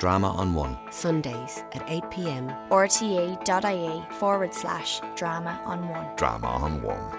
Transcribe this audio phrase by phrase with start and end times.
[0.00, 0.78] Drama on One.
[0.90, 2.70] Sundays at 8pm.
[2.70, 6.16] rte.ie forward slash drama on one.
[6.16, 7.18] Drama on One.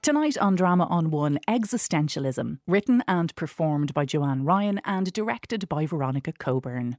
[0.00, 5.84] Tonight on Drama on One, Existentialism, written and performed by Joanne Ryan and directed by
[5.84, 6.96] Veronica Coburn.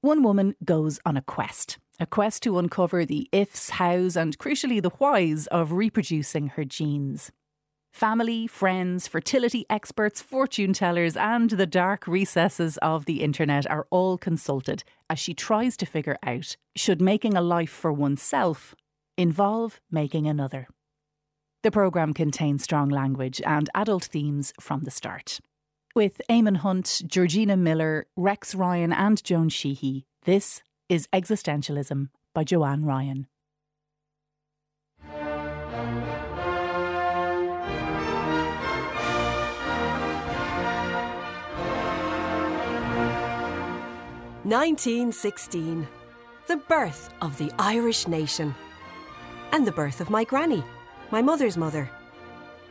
[0.00, 4.80] One woman goes on a quest, a quest to uncover the ifs, hows, and crucially
[4.80, 7.32] the whys of reproducing her genes.
[7.94, 14.18] Family, friends, fertility experts, fortune tellers, and the dark recesses of the internet are all
[14.18, 18.74] consulted as she tries to figure out should making a life for oneself
[19.16, 20.66] involve making another.
[21.62, 25.38] The programme contains strong language and adult themes from the start.
[25.94, 32.84] With Eamon Hunt, Georgina Miller, Rex Ryan, and Joan Sheehy, this is Existentialism by Joanne
[32.84, 33.28] Ryan.
[44.46, 45.88] Nineteen sixteen,
[46.48, 48.54] the birth of the Irish nation,
[49.52, 50.62] and the birth of my granny,
[51.10, 51.90] my mother's mother.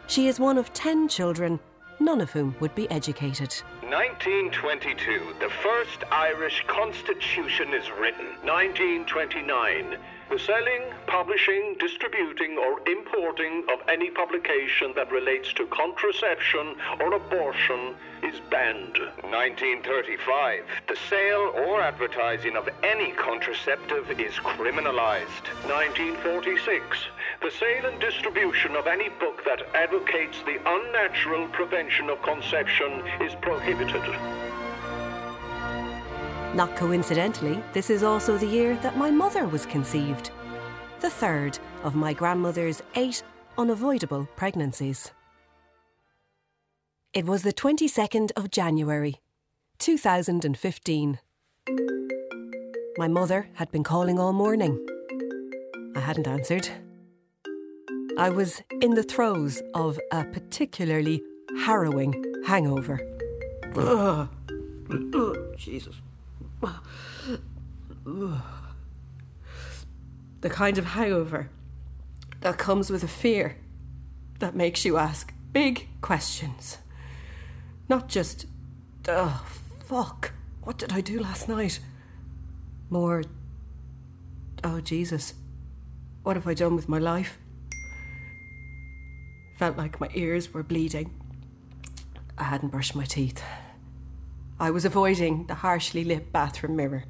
[0.05, 1.59] She is one of ten children,
[1.99, 3.55] none of whom would be educated.
[3.81, 8.27] 1922, the first Irish constitution is written.
[8.44, 9.97] 1929,
[10.33, 17.93] the selling, publishing, distributing, or importing of any publication that relates to contraception or abortion
[18.23, 18.97] is banned.
[19.29, 25.45] 1935, the sale or advertising of any contraceptive is criminalized.
[25.69, 26.97] 1946,
[27.43, 33.35] the sale and distribution of any book that advocates the unnatural prevention of conception is
[33.35, 34.62] prohibited.
[36.53, 40.29] Not coincidentally, this is also the year that my mother was conceived.
[40.99, 43.23] The third of my grandmother's eight
[43.57, 45.11] unavoidable pregnancies.
[47.11, 49.15] It was the 22nd of January,
[49.79, 51.19] 2015.
[52.97, 54.79] My mother had been calling all morning.
[55.95, 56.69] I hadn't answered.
[58.16, 61.23] I was in the throes of a particularly
[61.61, 62.13] harrowing
[62.45, 62.99] hangover.
[63.75, 64.29] Ugh.
[65.57, 65.95] Jesus.
[70.41, 71.50] The kind of hangover
[72.41, 73.56] that comes with a fear
[74.40, 76.79] that makes you ask big questions.
[77.88, 78.46] Not just,
[79.07, 79.46] oh,
[79.85, 81.79] fuck, what did I do last night?
[82.90, 83.23] More,
[84.66, 85.34] oh, Jesus,
[86.23, 87.38] what have I done with my life?
[89.57, 91.12] Felt like my ears were bleeding.
[92.38, 93.41] I hadn't brushed my teeth.
[94.59, 97.06] I was avoiding the harshly lit bathroom mirror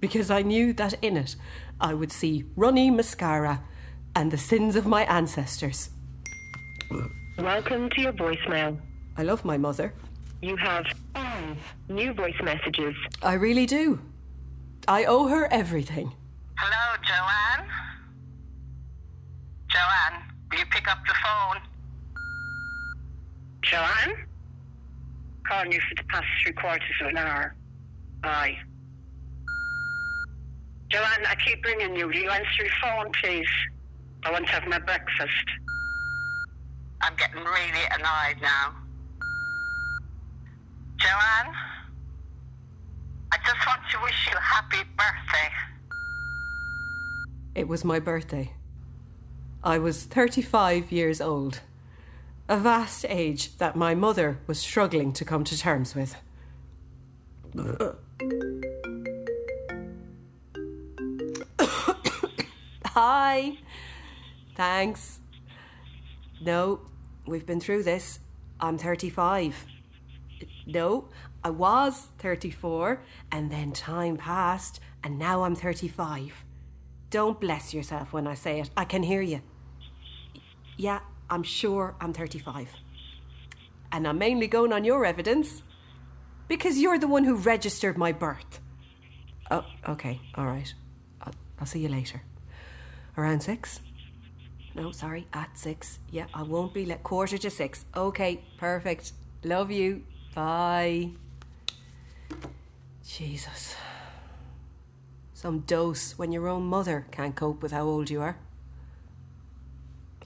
[0.00, 1.36] because I knew that in it
[1.80, 3.62] I would see runny mascara
[4.14, 5.90] and the sins of my ancestors.
[7.38, 8.78] Welcome to your voicemail.
[9.16, 9.92] I love my mother.
[10.40, 10.84] You have
[11.14, 11.56] five
[11.88, 12.94] new voice messages.
[13.22, 14.00] I really do.
[14.86, 16.12] I owe her everything.
[16.58, 17.68] Hello, Joanne?
[19.68, 21.62] Joanne, will you pick up the phone?
[23.62, 24.26] Joanne?
[25.48, 27.54] Calling you for the past three quarters of an hour.
[28.24, 28.56] Aye.
[30.90, 32.06] Joanne, I keep ringing you.
[32.06, 33.48] Will you answer your phone, please?
[34.24, 35.46] I want to have my breakfast.
[37.00, 38.74] I'm getting really annoyed now.
[40.98, 41.54] Joanne,
[43.32, 45.52] I just want to wish you a happy birthday.
[47.54, 48.52] It was my birthday.
[49.64, 51.60] I was 35 years old.
[52.52, 56.16] A vast age that my mother was struggling to come to terms with.
[62.84, 63.56] Hi.
[64.54, 65.20] Thanks.
[66.42, 66.80] No,
[67.26, 68.18] we've been through this.
[68.60, 69.64] I'm 35.
[70.66, 71.08] No,
[71.42, 76.44] I was 34, and then time passed, and now I'm 35.
[77.08, 78.68] Don't bless yourself when I say it.
[78.76, 79.40] I can hear you.
[80.76, 81.00] Yeah,
[81.32, 82.68] I'm sure I'm 35.
[83.90, 85.62] And I'm mainly going on your evidence
[86.46, 88.60] because you're the one who registered my birth.
[89.50, 90.74] Oh, okay, all right.
[91.22, 92.20] I'll, I'll see you later.
[93.16, 93.80] Around six?
[94.74, 96.00] No, sorry, at six.
[96.10, 97.86] Yeah, I won't be let quarter to six.
[97.96, 99.12] Okay, perfect.
[99.42, 100.02] Love you.
[100.34, 101.12] Bye.
[103.08, 103.74] Jesus.
[105.32, 108.36] Some dose when your own mother can't cope with how old you are.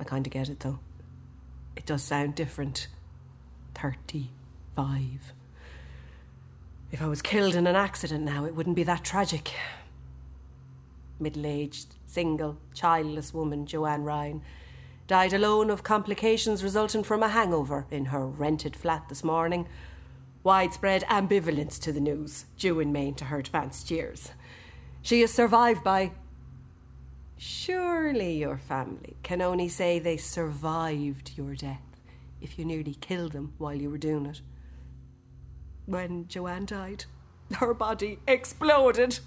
[0.00, 0.80] I kind of get it though.
[1.76, 2.88] It does sound different.
[3.74, 5.32] 35.
[6.90, 9.52] If I was killed in an accident now, it wouldn't be that tragic.
[11.20, 14.42] Middle aged, single, childless woman, Joanne Ryan,
[15.06, 19.68] died alone of complications resulting from a hangover in her rented flat this morning,
[20.42, 24.30] widespread ambivalence to the news, due in main to her advanced years.
[25.02, 26.12] She is survived by.
[27.38, 31.82] Surely your family can only say they survived your death
[32.40, 34.40] if you nearly killed them while you were doing it.
[35.84, 37.04] When Joanne died,
[37.56, 39.20] her body exploded,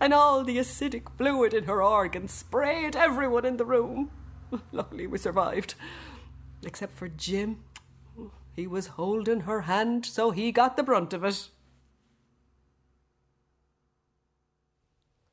[0.00, 4.10] and all the acidic fluid in her organs sprayed everyone in the room.
[4.72, 5.74] Luckily, we survived.
[6.62, 7.60] Except for Jim.
[8.54, 11.48] He was holding her hand, so he got the brunt of it.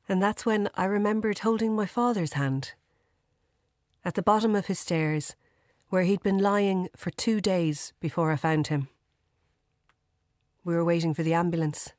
[0.08, 2.72] And that's when I remembered holding my father's hand.
[4.04, 5.36] At the bottom of his stairs,
[5.88, 8.88] where he'd been lying for two days before I found him.
[10.64, 11.92] We were waiting for the ambulance.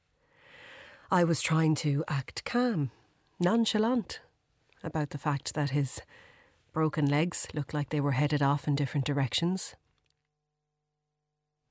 [1.12, 2.92] I was trying to act calm,
[3.40, 4.20] nonchalant,
[4.84, 6.02] about the fact that his
[6.74, 9.76] broken legs looked like they were headed off in different directions.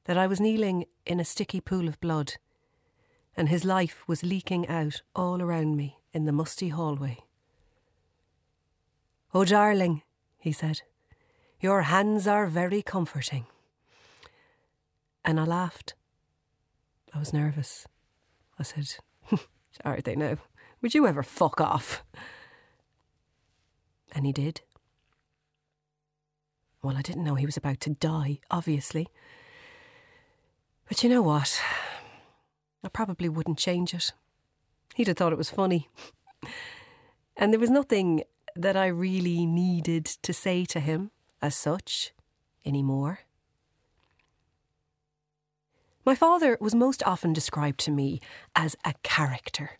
[0.05, 2.35] That I was kneeling in a sticky pool of blood,
[3.37, 7.19] and his life was leaking out all around me in the musty hallway.
[9.35, 10.03] Oh, darling,
[10.39, 10.83] he said,
[11.63, 13.47] your hands are very comforting.
[15.25, 15.95] And I laughed.
[17.15, 17.87] I was nervous.
[18.59, 18.97] I said,
[19.85, 20.39] Are they now?
[20.81, 22.03] Would you ever fuck off?
[24.13, 24.63] And he did.
[26.83, 29.07] Well, I didn't know he was about to die, obviously.
[30.89, 31.61] But you know what?
[32.83, 34.13] I probably wouldn't change it.
[34.95, 35.89] He'd have thought it was funny.
[37.37, 38.25] And there was nothing
[38.55, 41.11] that I really needed to say to him
[41.41, 42.13] as such
[42.65, 43.21] anymore.
[46.05, 48.21] My father was most often described to me
[48.57, 49.79] as a character.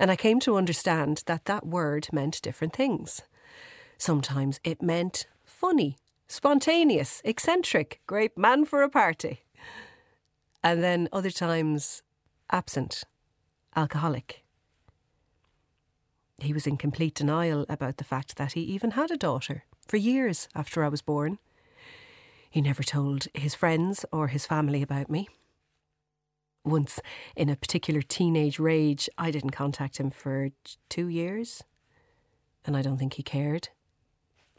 [0.00, 3.22] And I came to understand that that word meant different things.
[3.98, 5.98] Sometimes it meant funny,
[6.28, 9.44] spontaneous, eccentric, great man for a party.
[10.62, 12.02] And then other times,
[12.50, 13.04] absent,
[13.78, 14.42] alcoholic.
[16.40, 19.96] He was in complete denial about the fact that he even had a daughter for
[19.96, 21.38] years after I was born.
[22.50, 25.28] He never told his friends or his family about me.
[26.64, 26.98] Once,
[27.36, 30.50] in a particular teenage rage, I didn't contact him for
[30.88, 31.62] two years,
[32.64, 33.68] and I don't think he cared,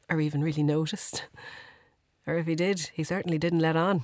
[0.09, 1.27] or even really noticed.
[2.27, 4.03] Or if he did, he certainly didn't let on.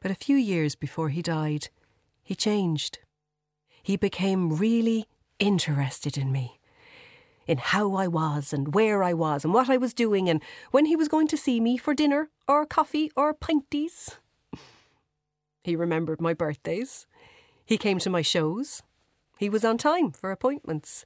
[0.00, 1.68] But a few years before he died,
[2.30, 3.00] he changed.
[3.82, 5.06] He became really
[5.40, 6.60] interested in me
[7.44, 10.40] in how I was and where I was and what I was doing and
[10.70, 14.18] when he was going to see me for dinner or coffee or pinties.
[15.64, 17.04] He remembered my birthdays.
[17.66, 18.80] He came to my shows.
[19.36, 21.04] He was on time for appointments.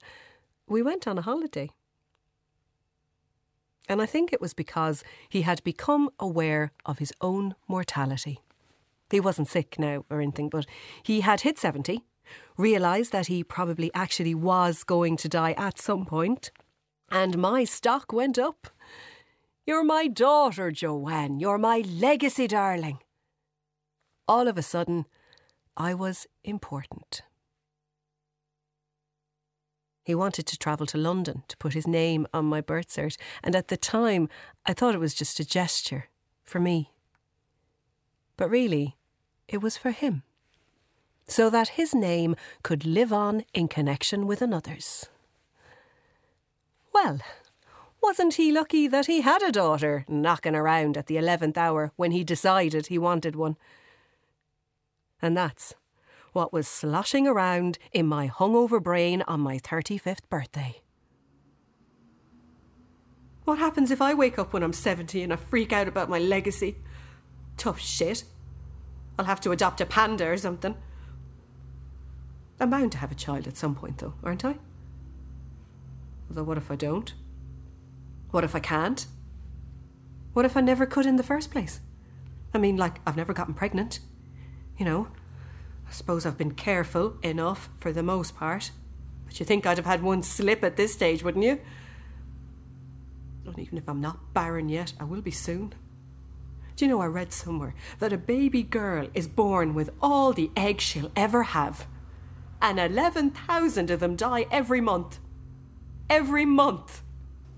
[0.69, 1.71] We went on a holiday.
[3.89, 8.41] And I think it was because he had become aware of his own mortality.
[9.11, 10.67] He wasn't sick now or anything, but
[11.03, 12.05] he had hit 70
[12.57, 16.51] realised that he probably actually was going to die at some point,
[17.11, 18.69] and my stock went up.
[19.67, 21.41] You're my daughter, Joanne.
[21.41, 22.99] You're my legacy, darling.
[24.29, 25.07] All of a sudden,
[25.77, 27.23] I was important.
[30.05, 33.57] He wanted to travel to London to put his name on my birth cert, and
[33.57, 34.29] at the time
[34.67, 36.09] I thought it was just a gesture
[36.43, 36.94] for me.
[38.37, 38.97] But really,
[39.49, 40.23] it was for him
[41.27, 45.09] so that his name could live on in connection with another's.
[46.93, 47.21] Well,
[48.03, 52.13] wasn't he lucky that he had a daughter knocking around at the eleventh hour when
[52.13, 53.57] he decided he wanted one?
[55.21, 55.75] And that's
[56.33, 60.83] what was sloshing around in my hungover brain on my 35th birthday.
[63.45, 66.19] What happens if I wake up when I'm 70 and I freak out about my
[66.19, 66.77] legacy?
[67.57, 68.25] Tough shit.
[69.19, 70.75] I'll have to adopt a panda or something.
[72.61, 74.57] I'm bound to have a child at some point, though, aren't I?
[76.29, 77.13] Although, what if I don't?
[78.31, 79.07] What if I can't?
[80.33, 81.81] What if I never could in the first place?
[82.53, 84.01] I mean, like, I've never gotten pregnant.
[84.79, 85.09] You know,
[85.89, 88.71] I suppose I've been careful enough for the most part.
[89.27, 91.61] But you think I'd have had one slip at this stage, wouldn't you?
[93.47, 95.75] And even if I'm not barren yet, I will be soon.
[96.77, 100.51] Do you know I read somewhere that a baby girl is born with all the
[100.57, 101.87] eggs she'll ever have?
[102.65, 105.19] and 11,000 of them die every month.
[106.09, 107.03] Every month.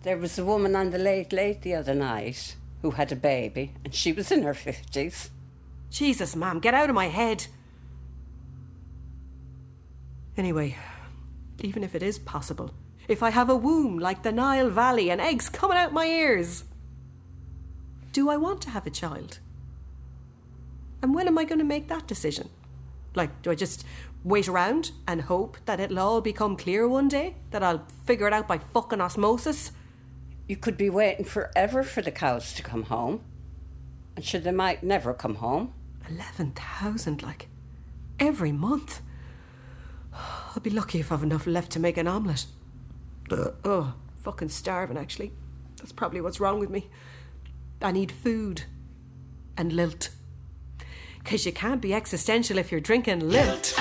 [0.02, 3.72] There was a woman on the Late Late the other night who had a baby,
[3.84, 5.30] and she was in her 50s.
[5.90, 7.46] Jesus, ma'am, get out of my head.
[10.36, 10.76] Anyway,
[11.60, 12.74] even if it is possible,
[13.06, 16.64] if I have a womb like the Nile Valley and eggs coming out my ears,
[18.16, 19.40] do I want to have a child?
[21.02, 22.48] And when am I going to make that decision?
[23.14, 23.84] Like, do I just
[24.24, 27.34] wait around and hope that it'll all become clear one day?
[27.50, 29.70] That I'll figure it out by fucking osmosis?
[30.48, 33.20] You could be waiting forever for the cows to come home.
[34.16, 35.74] And sure, they might never come home.
[36.08, 37.48] 11,000, like,
[38.18, 39.02] every month.
[40.14, 42.46] I'll be lucky if I've enough left to make an omelette.
[43.30, 43.92] Oh,
[44.22, 45.32] fucking starving, actually.
[45.76, 46.88] That's probably what's wrong with me.
[47.82, 48.64] I need food
[49.56, 50.10] and lilt.
[51.18, 53.74] Because you can't be existential if you're drinking lilt.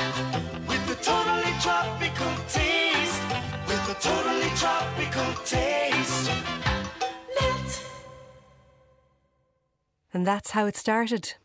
[0.68, 3.22] With the totally tropical taste.
[3.68, 6.32] With the totally tropical taste.
[7.42, 7.86] Lilt.
[10.14, 11.36] And that's how it started.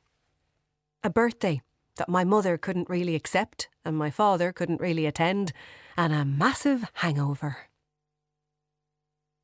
[1.05, 1.63] A birthday
[1.97, 5.53] that my mother couldn't really accept and my father couldn't really attend,
[5.97, 7.70] and a massive hangover.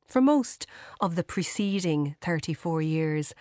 [0.07, 0.65] For most
[1.01, 3.35] of the preceding 34 years,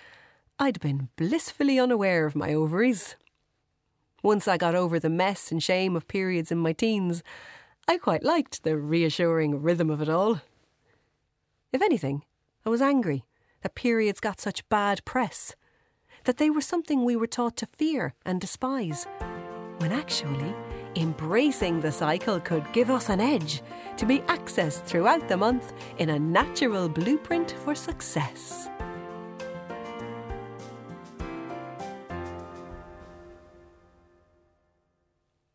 [0.58, 3.14] I'd been blissfully unaware of my ovaries.
[4.22, 7.22] Once I got over the mess and shame of periods in my teens,
[7.86, 10.40] I quite liked the reassuring rhythm of it all.
[11.72, 12.24] If anything,
[12.64, 13.24] I was angry
[13.62, 15.54] that periods got such bad press,
[16.24, 19.06] that they were something we were taught to fear and despise,
[19.78, 20.52] when actually,
[20.96, 23.62] embracing the cycle could give us an edge
[23.96, 28.68] to be accessed throughout the month in a natural blueprint for success.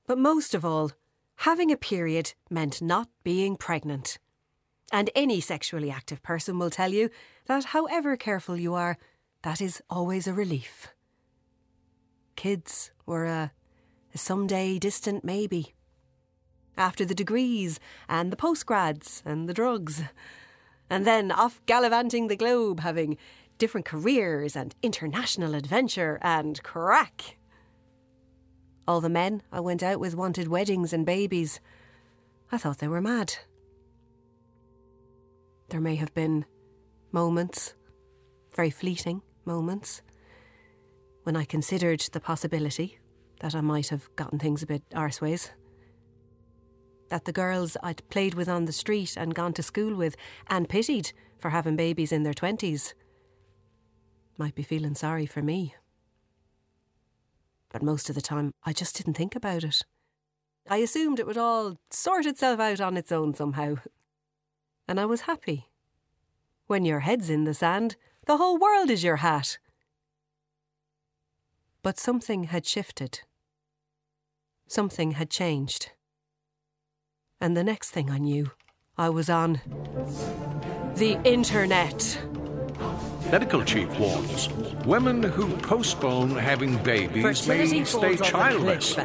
[0.07, 0.91] But most of all,
[1.37, 4.19] having a period meant not being pregnant.
[4.91, 7.09] And any sexually active person will tell you
[7.45, 8.97] that however careful you are,
[9.43, 10.89] that is always a relief.
[12.35, 13.51] Kids were a,
[14.15, 15.73] someday distant maybe.
[16.77, 20.03] After the degrees and the postgrads and the drugs.
[20.89, 23.17] And then off gallivanting the globe, having
[23.57, 27.37] different careers and international adventure and crack.
[28.87, 31.59] All the men I went out with wanted weddings and babies.
[32.51, 33.35] I thought they were mad.
[35.69, 36.45] There may have been
[37.11, 37.75] moments,
[38.55, 40.01] very fleeting moments,
[41.23, 42.97] when I considered the possibility
[43.41, 45.49] that I might have gotten things a bit arseways.
[47.09, 50.15] That the girls I'd played with on the street and gone to school with
[50.47, 52.93] and pitied for having babies in their twenties
[54.37, 55.75] might be feeling sorry for me.
[57.69, 59.81] But most of the time, I just didn't think about it.
[60.69, 63.75] I assumed it would all sort itself out on its own somehow.
[64.87, 65.69] And I was happy.
[66.67, 67.95] When your head's in the sand,
[68.25, 69.57] the whole world is your hat.
[71.81, 73.21] But something had shifted.
[74.71, 75.91] Something had changed.
[77.41, 78.51] And the next thing I knew,
[78.97, 79.59] I was on
[80.95, 82.17] the internet.
[83.29, 84.47] Medical chief warns
[84.85, 88.95] women who postpone having babies may stay childless.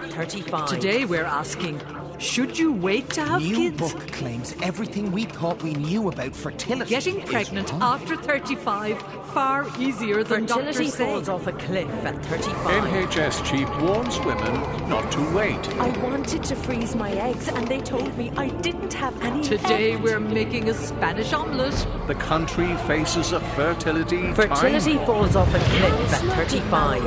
[0.69, 1.81] Today we're asking
[2.19, 3.79] should you wait to have New kids?
[3.93, 6.89] book claims everything we thought we knew about fertility.
[6.91, 7.83] Getting is pregnant wrong.
[7.83, 9.03] after 35
[9.35, 11.05] far easier than Fertility doctors say.
[11.05, 12.85] falls off a cliff at 35.
[12.85, 14.55] NHS chief warns women
[14.89, 15.69] not to wait.
[15.79, 19.93] I wanted to freeze my eggs and they told me I didn't have any Today
[19.93, 20.05] left.
[20.05, 21.87] we're making a Spanish omelette.
[22.07, 25.07] The country faces a fertility Fertility time.
[25.07, 27.03] falls off a cliff at 35.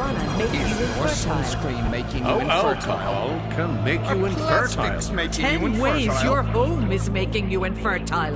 [0.53, 2.91] Is more sunscreen making you Oh, infertile?
[2.91, 4.99] alcohol can make you infertile.
[5.08, 8.36] Making Ten ways your home is making you infertile.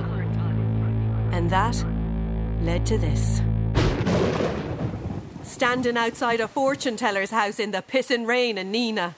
[1.30, 1.84] And that
[2.62, 3.42] led to this.
[5.42, 9.14] Standing outside a fortune teller's house in the pissin' rain in Nenagh.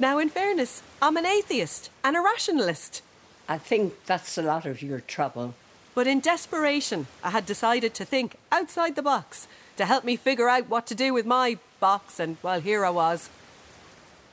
[0.00, 3.00] Now, in fairness, I'm an atheist and a rationalist.
[3.48, 5.54] I think that's a lot of your trouble.
[5.94, 10.48] But in desperation, I had decided to think outside the box to help me figure
[10.48, 13.30] out what to do with my box, and well, here I was.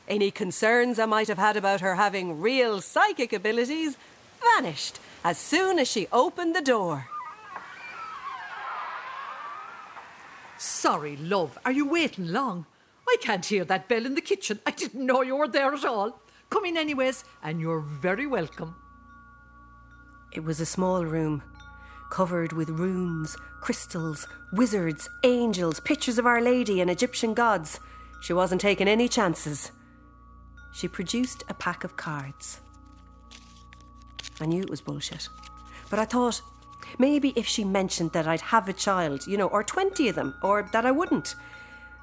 [0.08, 3.98] Any concerns I might have had about her having real psychic abilities
[4.42, 7.08] vanished as soon as she opened the door.
[10.58, 11.58] Sorry, love.
[11.66, 12.66] Are you waiting long?
[13.08, 14.60] I can't hear that bell in the kitchen.
[14.66, 16.20] I didn't know you were there at all.
[16.50, 18.76] Come in, anyways, and you're very welcome.
[20.34, 21.44] It was a small room,
[22.12, 27.80] covered with runes, crystals, wizards, angels, pictures of Our Lady and Egyptian gods.
[28.22, 29.72] She wasn't taking any chances.
[30.74, 32.60] She produced a pack of cards.
[34.42, 35.30] I knew it was bullshit.
[35.90, 36.42] But I thought
[36.98, 40.36] maybe if she mentioned that I'd have a child, you know, or 20 of them,
[40.42, 41.36] or that I wouldn't,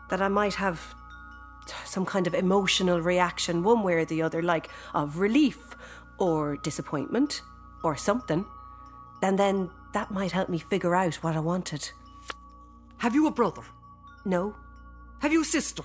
[0.09, 0.95] that I might have
[1.85, 5.77] some kind of emotional reaction one way or the other, like of relief
[6.19, 7.43] or disappointment
[7.83, 8.45] or something,
[9.23, 11.91] and then that might help me figure out what I wanted.
[12.99, 13.63] Have you a brother?
[14.25, 14.55] No,
[15.21, 15.83] Have you a sister?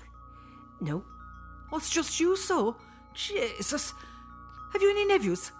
[0.81, 1.03] No.
[1.71, 2.77] Oh, it's just you, so?
[3.13, 3.93] Jesus.
[4.73, 5.51] Have you any nephews?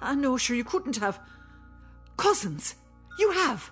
[0.00, 1.20] Ah, no, sure, you couldn't have.
[2.16, 2.74] Cousins?
[3.18, 3.70] You have?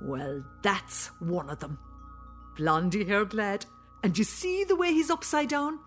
[0.00, 1.78] Well, that's one of them.
[2.56, 3.66] Blondie haired lad.
[4.02, 5.78] And you see the way he's upside down?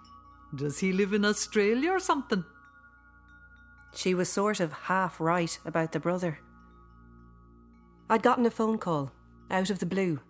[0.53, 2.45] Does he live in Australia or something?
[3.93, 6.39] She was sort of half right about the brother.
[8.09, 9.11] I'd gotten a phone call,
[9.49, 10.21] out of the blue,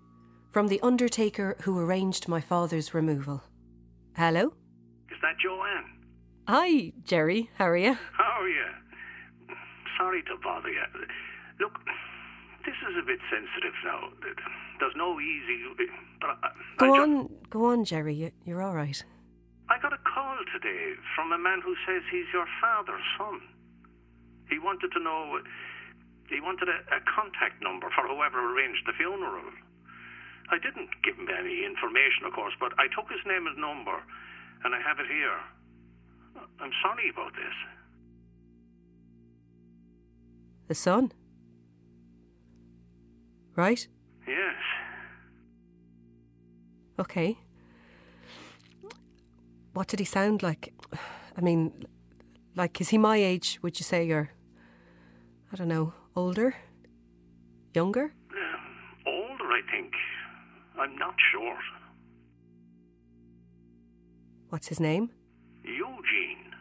[0.52, 3.44] from the undertaker who arranged my father's removal.
[4.16, 4.54] Hello?
[5.12, 5.86] Is that Joanne?
[6.48, 7.50] Hi, Jerry.
[7.58, 7.96] How are you?
[8.14, 8.66] How are you?
[9.98, 10.84] Sorry to bother you.
[11.60, 11.74] Look,
[12.66, 14.10] this is a bit sensitive now.
[14.80, 15.64] There's no easy.
[16.22, 18.14] But I, Go I on, go on, Jerry.
[18.16, 19.04] You- You're all right.
[19.70, 23.42] I got a call today from a man who says he's your father's son.
[24.50, 25.40] He wanted to know.
[26.30, 29.50] He wanted a, a contact number for whoever arranged the funeral.
[30.52, 33.98] I didn't give him any information, of course, but I took his name and number,
[34.64, 35.40] and I have it here.
[36.60, 37.54] I'm sorry about this.
[40.68, 41.12] The son?
[43.56, 43.88] Right?
[44.28, 44.56] Yes.
[47.00, 47.38] Okay.
[49.74, 50.74] What did he sound like?
[51.38, 51.86] I mean,
[52.56, 54.32] like, is he my age, would you say, or,
[55.52, 56.56] I don't know, older?
[57.74, 58.14] Younger?
[58.32, 59.94] Um, older, I think.
[60.80, 61.58] I'm not sure.
[64.50, 65.10] What's his name?
[65.64, 66.54] Eugene.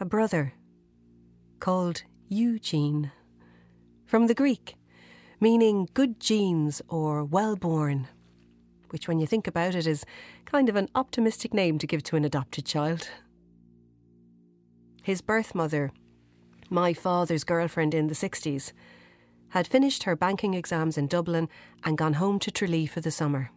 [0.00, 0.54] A brother
[1.60, 3.10] called Eugene.
[4.06, 4.76] From the Greek,
[5.40, 8.08] meaning good genes or well born,
[8.90, 10.04] which, when you think about it, is
[10.46, 13.08] kind of an optimistic name to give to an adopted child.
[15.02, 15.90] His birth mother,
[16.70, 18.72] my father's girlfriend in the 60s,
[19.50, 21.48] had finished her banking exams in Dublin
[21.84, 23.50] and gone home to Tralee for the summer.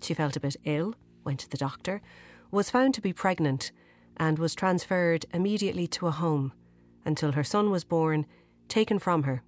[0.00, 0.94] She felt a bit ill,
[1.24, 2.00] went to the doctor,
[2.50, 3.72] was found to be pregnant,
[4.16, 6.52] and was transferred immediately to a home
[7.04, 8.26] until her son was born,
[8.68, 9.42] taken from her,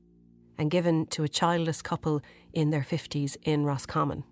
[0.58, 2.20] and given to a childless couple
[2.52, 4.24] in their 50s in Roscommon.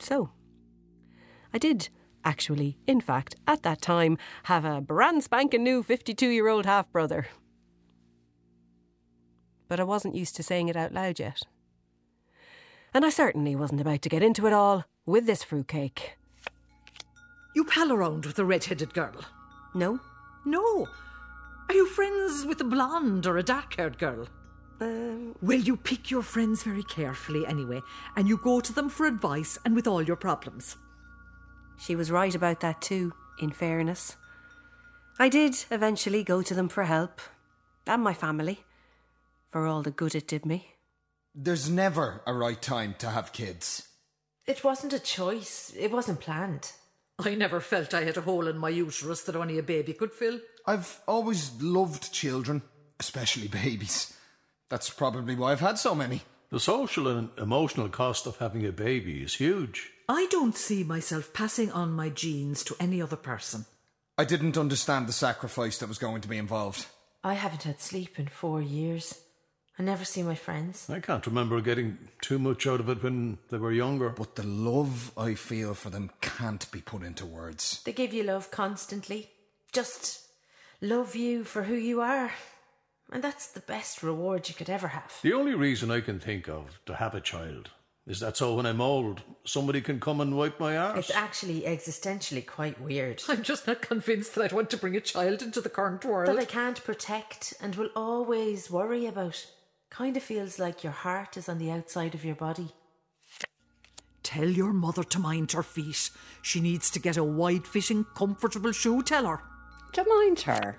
[0.00, 0.30] So,
[1.52, 1.88] I did
[2.24, 6.90] actually, in fact, at that time, have a brand spanking new 52 year old half
[6.92, 7.26] brother.
[9.68, 11.42] But I wasn't used to saying it out loud yet.
[12.94, 16.16] And I certainly wasn't about to get into it all with this fruitcake.
[17.54, 19.24] You pal around with a red headed girl?
[19.74, 20.00] No.
[20.44, 20.88] No.
[21.68, 24.26] Are you friends with a blonde or a dark haired girl?
[24.80, 27.80] Um, Well, you pick your friends very carefully anyway,
[28.16, 30.76] and you go to them for advice and with all your problems.
[31.78, 34.16] She was right about that too, in fairness.
[35.18, 37.20] I did eventually go to them for help,
[37.86, 38.64] and my family,
[39.50, 40.74] for all the good it did me.
[41.34, 43.88] There's never a right time to have kids.
[44.46, 45.72] It wasn't a choice.
[45.78, 46.72] It wasn't planned.
[47.18, 50.12] I never felt I had a hole in my uterus that only a baby could
[50.12, 50.40] fill.
[50.66, 52.62] I've always loved children,
[53.00, 54.14] especially babies.
[54.68, 56.22] That's probably why I've had so many.
[56.50, 59.90] The social and emotional cost of having a baby is huge.
[60.08, 63.66] I don't see myself passing on my genes to any other person.
[64.16, 66.86] I didn't understand the sacrifice that was going to be involved.
[67.22, 69.20] I haven't had sleep in four years.
[69.78, 70.90] I never see my friends.
[70.90, 74.08] I can't remember getting too much out of it when they were younger.
[74.08, 77.80] But the love I feel for them can't be put into words.
[77.84, 79.30] They give you love constantly.
[79.72, 80.26] Just
[80.80, 82.32] love you for who you are.
[83.12, 85.14] And that's the best reward you could ever have.
[85.22, 87.70] The only reason I can think of to have a child
[88.06, 90.98] is that so when I'm old, somebody can come and wipe my arse.
[90.98, 93.22] It's actually existentially quite weird.
[93.28, 96.28] I'm just not convinced that I'd want to bring a child into the current world.
[96.28, 99.46] That I can't protect and will always worry about.
[99.90, 102.72] Kind of feels like your heart is on the outside of your body.
[104.22, 106.10] Tell your mother to mind her feet.
[106.42, 109.40] She needs to get a wide fitting, comfortable shoe, tell her.
[109.94, 110.78] To mind her.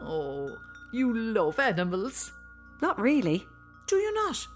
[0.00, 0.56] Oh,
[0.92, 2.32] you love animals.
[2.80, 3.46] Not really.
[3.86, 4.46] Do you not?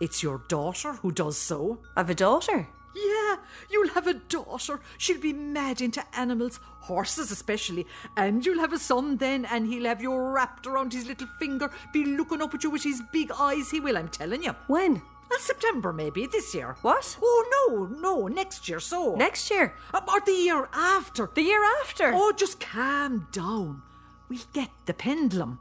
[0.00, 1.82] It's your daughter who does so.
[1.96, 2.68] I've a daughter.
[2.94, 3.36] Yeah,
[3.70, 4.80] you'll have a daughter.
[4.98, 7.86] She'll be mad into animals, horses especially.
[8.16, 11.70] And you'll have a son then, and he'll have you wrapped around his little finger,
[11.92, 13.70] be looking up at you with his big eyes.
[13.70, 14.54] He will, I'm telling you.
[14.68, 15.02] When?
[15.32, 16.76] Uh, September, maybe, this year.
[16.82, 17.16] What?
[17.20, 19.14] Oh, no, no, next year, so.
[19.16, 19.74] Next year?
[19.92, 21.30] Uh, or the year after.
[21.34, 22.12] The year after?
[22.14, 23.82] Oh, just calm down.
[24.28, 25.58] We'll get the pendulum.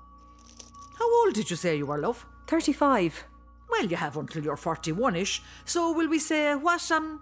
[0.99, 2.25] How old did you say you were, love?
[2.47, 3.23] 35.
[3.73, 7.19] Well, you have until you're 41 ish, so will we say, what, um,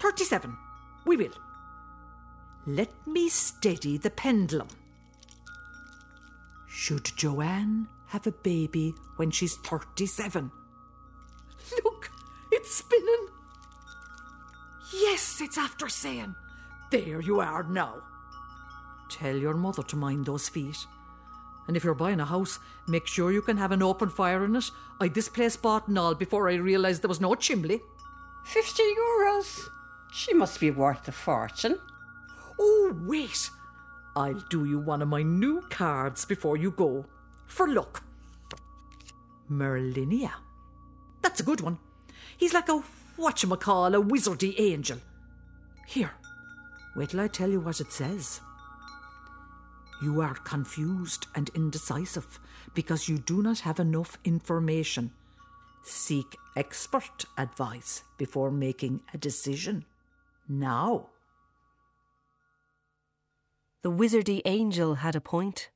[0.00, 0.56] 37?
[1.04, 1.34] We will.
[2.66, 4.68] Let me steady the pendulum.
[6.66, 10.50] Should Joanne have a baby when she's 37?
[11.84, 12.10] Look,
[12.52, 13.28] It's spinning.
[14.94, 16.34] Yes, it's after saying.
[16.90, 17.96] There you are now.
[19.10, 20.86] Tell your mother to mind those feet.
[21.68, 24.56] And if you're buying a house, make sure you can have an open fire in
[24.56, 24.64] it.
[25.00, 27.80] I this place bought and all before I realised there was no chimney.
[28.44, 29.68] Fifty euros?
[30.12, 31.78] She must be worth a fortune.
[32.58, 33.50] Oh, wait.
[34.14, 37.06] I'll do you one of my new cards before you go.
[37.46, 38.02] For luck.
[39.50, 40.32] Merlinia.
[41.22, 41.78] That's a good one.
[42.36, 42.82] He's like a
[43.18, 44.98] whatchamacall, a wizardy angel.
[45.86, 46.10] Here,
[46.96, 48.40] wait till I tell you what it says.
[50.02, 52.40] You are confused and indecisive
[52.74, 55.12] because you do not have enough information.
[55.84, 59.84] Seek expert advice before making a decision.
[60.48, 61.10] Now.
[63.82, 65.70] The wizardy angel had a point.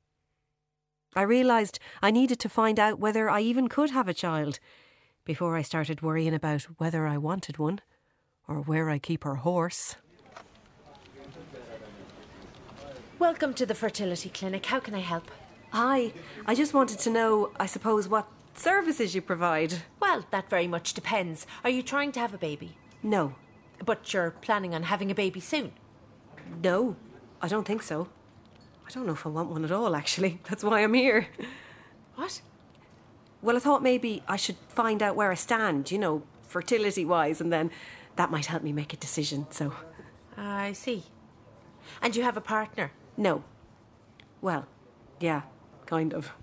[1.15, 4.59] I realised I needed to find out whether I even could have a child
[5.23, 7.79] before I started worrying about whether I wanted one
[8.47, 9.95] or where I keep her horse.
[13.19, 14.67] Welcome to the fertility clinic.
[14.67, 15.31] How can I help?
[15.71, 16.13] Hi,
[16.45, 19.81] I just wanted to know, I suppose, what services you provide.
[19.99, 21.47] Well, that very much depends.
[21.63, 22.77] Are you trying to have a baby?
[23.01, 23.33] No.
[23.83, 25.71] But you're planning on having a baby soon?
[26.63, 26.95] No,
[27.41, 28.07] I don't think so.
[28.87, 30.39] I don't know if I want one at all, actually.
[30.49, 31.27] That's why I'm here.
[32.13, 32.39] What?
[33.41, 37.41] Well, I thought maybe I should find out where I stand, you know, fertility wise,
[37.41, 37.71] and then
[38.15, 39.73] that might help me make a decision, so.
[40.37, 41.05] I see.
[41.99, 42.91] And you have a partner?
[43.17, 43.43] No.
[44.41, 44.67] Well,
[45.19, 45.41] yeah,
[45.85, 46.31] kind of.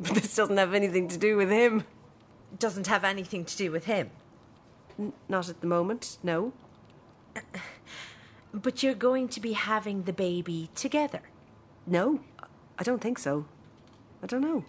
[0.00, 1.84] But this doesn't have anything to do with him.
[2.58, 4.10] Doesn't have anything to do with him?
[4.98, 6.52] N- not at the moment, no.
[8.52, 11.22] But you're going to be having the baby together?
[11.86, 12.20] No,
[12.78, 13.46] I don't think so.
[14.22, 14.64] I don't know.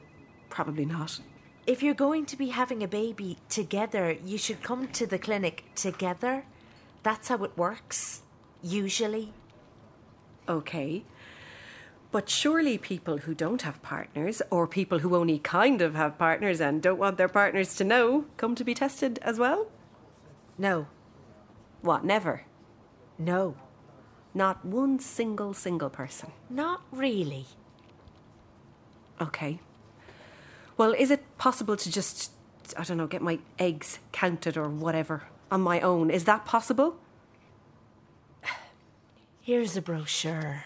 [0.49, 1.19] Probably not.
[1.67, 5.65] If you're going to be having a baby together, you should come to the clinic
[5.75, 6.45] together.
[7.03, 8.21] That's how it works,
[8.63, 9.33] usually.
[10.49, 11.03] Okay.
[12.15, 16.61] But surely people who don't have partners, or people who only kind of have partners
[16.61, 19.67] and don't want their partners to know, come to be tested as well?
[20.57, 20.87] No.
[21.81, 22.43] What, never?
[23.19, 23.57] No.
[24.33, 26.31] Not one single, single person?
[26.49, 27.47] Not really.
[29.19, 29.59] Okay.
[30.77, 32.31] Well, is it possible to just,
[32.77, 36.09] I don't know, get my eggs counted or whatever on my own?
[36.09, 36.95] Is that possible?
[39.41, 40.63] Here's a brochure.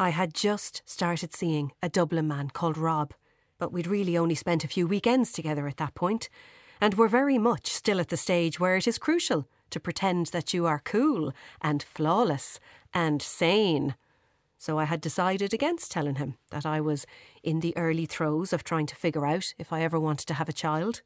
[0.00, 3.12] I had just started seeing a Dublin man called Rob,
[3.58, 6.30] but we'd really only spent a few weekends together at that point,
[6.80, 10.54] and were very much still at the stage where it is crucial to pretend that
[10.54, 12.58] you are cool and flawless
[12.94, 13.94] and sane.
[14.56, 17.04] So I had decided against telling him that I was
[17.42, 20.48] in the early throes of trying to figure out if I ever wanted to have
[20.48, 21.02] a child,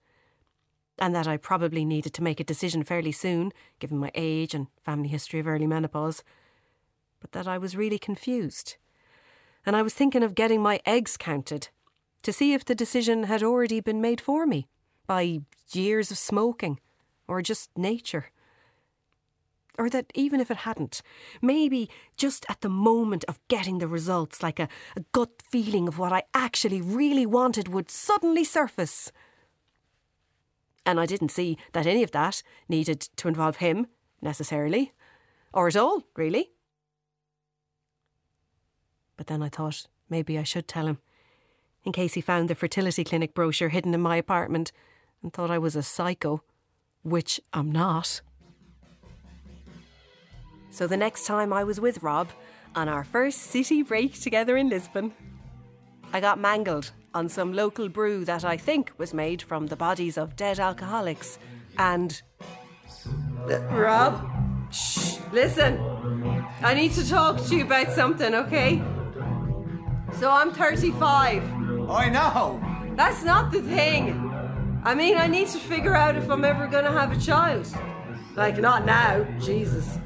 [1.00, 4.68] and that I probably needed to make a decision fairly soon, given my age and
[4.84, 6.22] family history of early menopause,
[7.20, 8.76] but that I was really confused.
[9.66, 11.68] And I was thinking of getting my eggs counted
[12.22, 14.66] to see if the decision had already been made for me
[15.06, 15.40] by
[15.72, 16.80] years of smoking
[17.28, 18.30] or just nature.
[19.76, 21.02] Or that even if it hadn't,
[21.42, 25.98] maybe just at the moment of getting the results, like a, a gut feeling of
[25.98, 29.10] what I actually really wanted would suddenly surface.
[30.86, 33.88] And I didn't see that any of that needed to involve him,
[34.22, 34.92] necessarily,
[35.52, 36.53] or at all, really.
[39.16, 40.98] But then I thought maybe I should tell him,
[41.84, 44.72] in case he found the fertility clinic brochure hidden in my apartment
[45.22, 46.42] and thought I was a psycho,
[47.02, 48.20] which I'm not.
[50.70, 52.28] So the next time I was with Rob
[52.74, 55.12] on our first city break together in Lisbon,
[56.12, 60.18] I got mangled on some local brew that I think was made from the bodies
[60.18, 61.38] of dead alcoholics.
[61.78, 62.20] And.
[63.46, 64.28] Rob?
[64.72, 65.78] Shh, listen.
[66.62, 68.82] I need to talk to you about something, okay?
[70.18, 71.42] So I'm 35.
[71.90, 72.60] I know.
[72.96, 74.30] That's not the thing.
[74.84, 77.66] I mean, I need to figure out if I'm ever gonna have a child.
[78.36, 79.98] Like, not now, Jesus.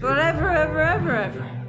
[0.00, 1.64] But ever, ever, ever, ever.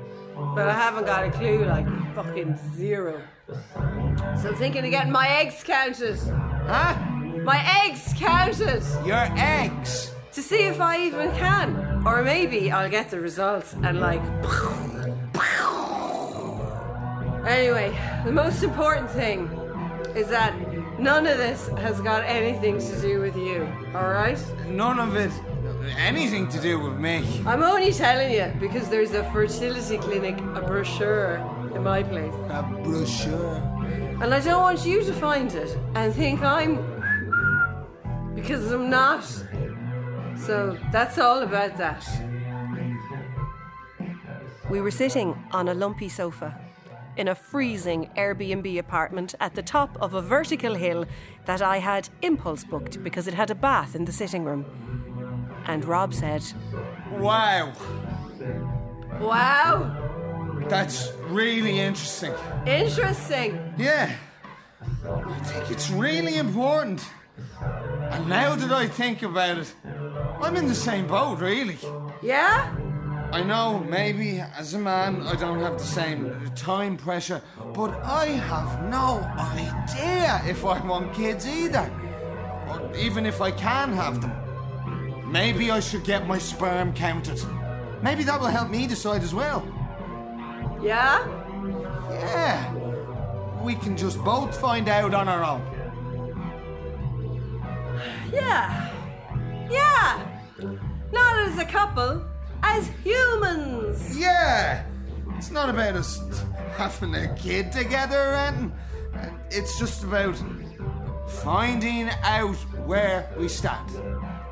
[0.56, 3.22] But I haven't got a clue, like fucking zero.
[3.48, 6.20] So I'm thinking of getting my eggs counted.
[6.68, 6.96] Huh?
[7.44, 8.84] My eggs counted!
[9.06, 10.14] Your eggs?
[10.34, 12.04] To see if I even can.
[12.06, 14.22] Or maybe I'll get the results and like.
[17.48, 19.48] Anyway, the most important thing
[20.16, 20.54] is that
[21.00, 24.40] none of this has got anything to do with you, alright?
[24.68, 25.32] None of it.
[25.98, 27.42] Anything to do with me.
[27.46, 31.38] I'm only telling you because there's a fertility clinic, a brochure
[31.74, 32.34] in my place.
[32.50, 33.56] A brochure.
[34.22, 36.74] And I don't want you to find it and think I'm
[38.36, 39.24] because I'm not.
[40.46, 42.06] So that's all about that.
[44.70, 46.69] We were sitting on a lumpy sofa
[47.20, 51.06] in a freezing Airbnb apartment at the top of a vertical hill
[51.46, 54.66] that I had impulse booked because it had a bath in the sitting room.
[55.66, 56.44] And Rob said,
[57.18, 57.74] Wow,
[59.20, 59.92] Wow,
[60.70, 62.34] that's really interesting.
[62.66, 63.74] interesting.
[63.78, 64.16] Yeah,
[65.06, 67.06] I think it's really important.
[68.12, 69.74] And now that I think about it,
[70.42, 71.78] I'm in the same boat, really.
[72.22, 72.74] Yeah?
[73.32, 77.42] I know maybe as a man I don't have the same time pressure,
[77.74, 81.92] but I have no idea if I want kids either.
[82.68, 84.34] Or even if I can have them.
[85.32, 87.40] Maybe I should get my sperm counted.
[88.02, 89.64] Maybe that will help me decide as well.
[90.82, 91.28] Yeah?
[92.10, 92.74] Yeah.
[93.64, 95.62] We can just both find out on our own.
[98.34, 98.90] Yeah.
[99.70, 100.26] Yeah.
[101.12, 102.26] Not as a couple,
[102.64, 104.18] as humans.
[104.18, 104.86] Yeah.
[105.38, 106.22] It's not about us
[106.76, 108.72] having a kid together and,
[109.14, 109.40] anything.
[109.52, 110.36] It's just about
[111.44, 113.90] finding out where we stand.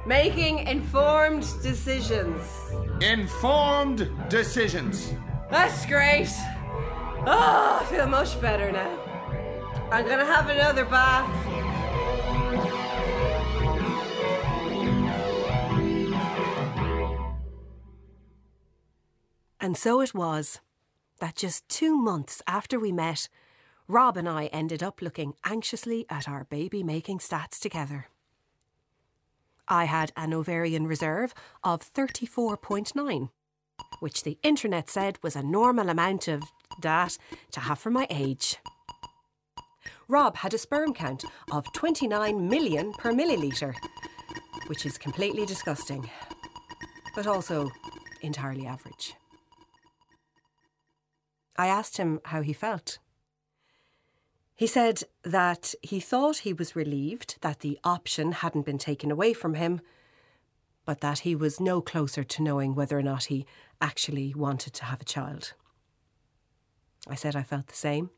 [0.05, 2.41] Making informed decisions.
[3.01, 5.13] Informed decisions.
[5.51, 6.29] That's great.
[7.25, 8.97] Oh, I feel much better now.
[9.91, 11.46] I'm gonna have another bath.
[19.67, 20.61] And so it was
[21.19, 23.27] that just two months after we met,
[23.89, 28.05] Rob and I ended up looking anxiously at our baby making stats together.
[29.67, 31.33] I had an ovarian reserve
[31.65, 33.29] of 34.9,
[33.99, 36.43] which the internet said was a normal amount of
[36.81, 37.17] that
[37.51, 38.55] to have for my age.
[40.07, 43.75] Rob had a sperm count of 29 million per milliliter,
[44.67, 46.09] which is completely disgusting,
[47.17, 47.69] but also
[48.21, 49.13] entirely average.
[51.57, 52.99] I asked him how he felt.
[54.55, 59.33] He said that he thought he was relieved that the option hadn't been taken away
[59.33, 59.81] from him,
[60.85, 63.45] but that he was no closer to knowing whether or not he
[63.79, 65.53] actually wanted to have a child.
[67.07, 68.09] I said I felt the same.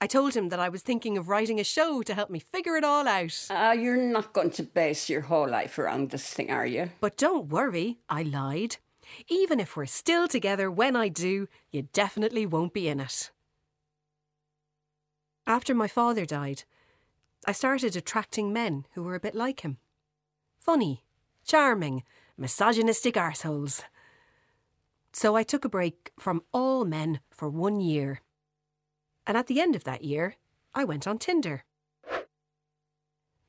[0.00, 2.76] I told him that I was thinking of writing a show to help me figure
[2.76, 3.46] it all out.
[3.48, 6.90] Ah, you're not going to base your whole life around this thing, are you?
[7.00, 8.76] But don't worry, I lied.
[9.28, 13.30] Even if we're still together when I do, you definitely won't be in it.
[15.46, 16.64] After my father died,
[17.46, 19.78] I started attracting men who were a bit like him.
[20.58, 21.04] Funny,
[21.44, 22.02] charming,
[22.36, 23.82] misogynistic arseholes.
[25.12, 28.20] So I took a break from all men for one year.
[29.26, 30.36] And at the end of that year,
[30.74, 31.64] I went on Tinder.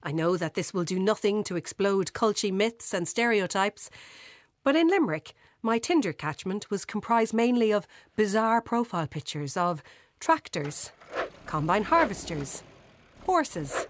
[0.03, 3.89] I know that this will do nothing to explode culchie myths and stereotypes,
[4.63, 9.81] but in Limerick, my Tinder catchment was comprised mainly of bizarre profile pictures of
[10.19, 10.91] tractors,
[11.45, 12.63] combine harvesters,
[13.25, 13.87] horses,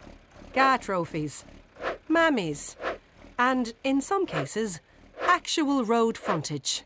[0.53, 1.45] GAA trophies,
[2.09, 2.75] mammies,
[3.37, 4.79] and in some cases,
[5.21, 6.83] actual road frontage.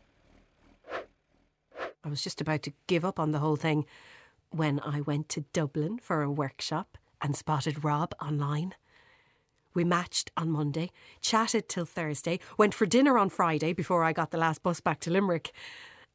[2.04, 3.86] I was just about to give up on the whole thing
[4.50, 8.74] when I went to Dublin for a workshop and spotted Rob online.
[9.74, 14.30] We matched on Monday, chatted till Thursday, went for dinner on Friday before I got
[14.30, 15.52] the last bus back to Limerick,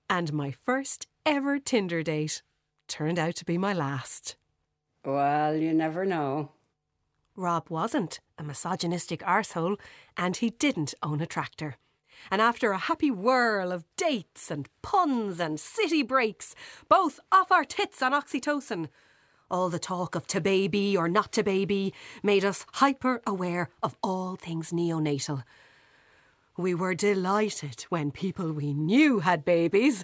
[0.09, 2.43] and my first ever Tinder date
[2.87, 4.35] turned out to be my last.
[5.03, 6.51] Well, you never know.
[7.35, 9.79] Rob wasn't a misogynistic arsehole,
[10.15, 11.77] and he didn't own a tractor.
[12.31, 16.55] And after a happy whirl of dates and puns and city breaks,
[16.89, 18.89] both off our tits on oxytocin,
[19.49, 23.95] all the talk of to baby or not to baby made us hyper aware of
[24.03, 25.43] all things neonatal.
[26.57, 30.03] We were delighted when people we knew had babies.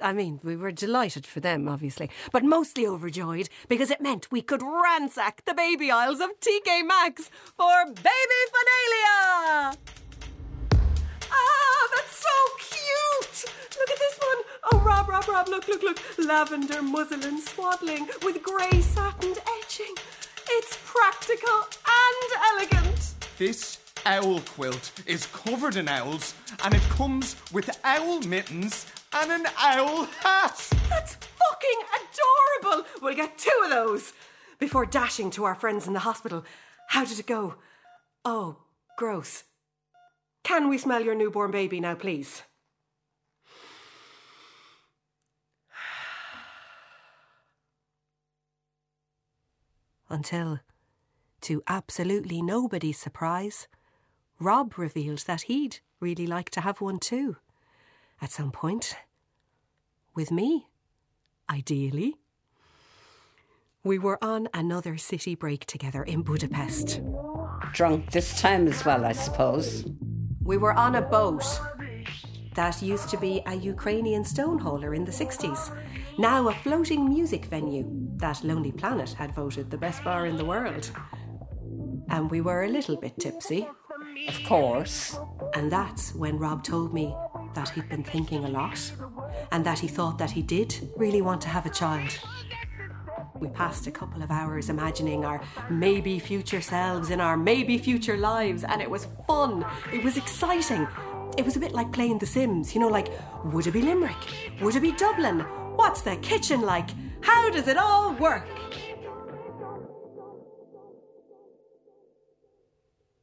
[0.00, 4.42] I mean, we were delighted for them, obviously, but mostly overjoyed because it meant we
[4.42, 9.76] could ransack the baby aisles of TK Maxx for baby finalia!
[11.30, 11.81] Ah,
[12.12, 13.44] so cute!
[13.78, 14.38] Look at this one.
[14.72, 16.00] Oh, Rob, Rob, Rob, look, look, look.
[16.18, 19.94] Lavender muslin swaddling with grey satined edging.
[20.50, 23.14] It's practical and elegant.
[23.38, 29.46] This owl quilt is covered in owls and it comes with owl mittens and an
[29.58, 30.68] owl hat.
[30.88, 31.80] That's fucking
[32.62, 32.86] adorable.
[33.00, 34.12] We'll get two of those
[34.58, 36.44] before dashing to our friends in the hospital.
[36.88, 37.54] How did it go?
[38.24, 38.56] Oh,
[38.96, 39.44] gross.
[40.44, 42.42] Can we smell your newborn baby now, please?
[50.10, 50.60] Until
[51.42, 53.66] To absolutely nobody's surprise,
[54.38, 57.36] Rob revealed that he'd really like to have one too.
[58.20, 58.96] At some point.
[60.14, 60.68] With me,
[61.48, 62.16] ideally.
[63.84, 67.00] We were on another city break together in Budapest.
[67.72, 69.84] Drunk this time as well, I suppose.
[70.44, 71.44] We were on a boat
[72.54, 75.70] that used to be a Ukrainian stone hauler in the 60s,
[76.18, 77.84] now a floating music venue
[78.16, 80.90] that Lonely Planet had voted the best bar in the world.
[82.08, 83.66] And we were a little bit tipsy.
[84.28, 85.18] Of course.
[85.54, 87.14] And that's when Rob told me
[87.54, 88.92] that he'd been thinking a lot
[89.52, 92.18] and that he thought that he did really want to have a child.
[93.42, 98.16] We passed a couple of hours imagining our maybe future selves in our maybe future
[98.16, 99.66] lives, and it was fun.
[99.92, 100.86] It was exciting.
[101.36, 103.08] It was a bit like playing The Sims, you know, like,
[103.46, 104.14] would it be Limerick?
[104.60, 105.40] Would it be Dublin?
[105.74, 106.90] What's the kitchen like?
[107.20, 108.46] How does it all work?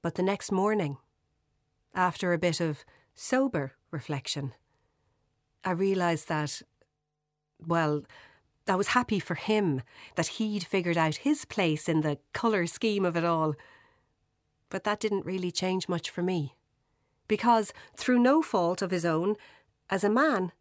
[0.02, 0.98] But the next morning,
[1.96, 2.84] after a bit of
[3.16, 4.52] sober reflection,
[5.64, 6.62] I realised that,
[7.66, 8.04] well,
[8.70, 9.82] I was happy for him
[10.16, 13.56] that he'd figured out his place in the colour scheme of it all.
[14.70, 16.56] But that didn't really change much for me.
[17.28, 19.36] Because, through no fault of his own,
[19.90, 20.52] as a man,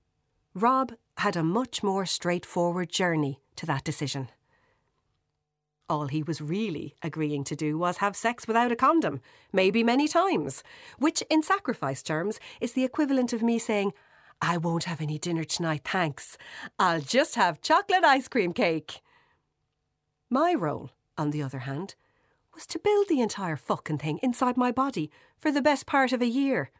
[0.54, 4.28] Rob had a much more straightforward journey to that decision.
[5.90, 9.20] All he was really agreeing to do was have sex without a condom,
[9.52, 10.62] maybe many times,
[10.98, 13.92] which, in sacrifice terms, is the equivalent of me saying,
[14.40, 16.38] I won't have any dinner tonight, thanks.
[16.78, 19.00] I'll just have chocolate ice cream cake.
[20.30, 21.96] My role, on the other hand,
[22.54, 26.22] was to build the entire fucking thing inside my body for the best part of
[26.22, 26.70] a year,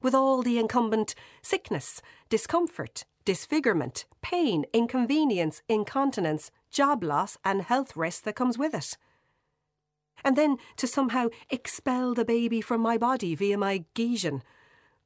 [0.00, 8.24] with all the incumbent sickness, discomfort, disfigurement, pain, inconvenience, incontinence, job loss, and health risk
[8.24, 8.96] that comes with it.
[10.24, 14.42] And then to somehow expel the baby from my body via my Gesian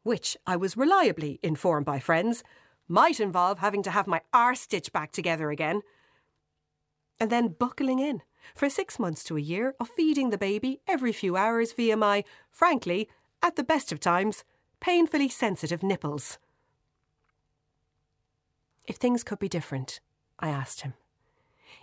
[0.06, 2.44] which I was reliably informed by friends
[2.86, 5.82] might involve having to have my arse stitched back together again.
[7.18, 8.22] And then buckling in
[8.54, 12.22] for six months to a year of feeding the baby every few hours via my,
[12.52, 13.08] frankly,
[13.42, 14.44] at the best of times,
[14.78, 16.38] painfully sensitive nipples.
[18.86, 19.98] If things could be different,
[20.38, 20.94] I asked him.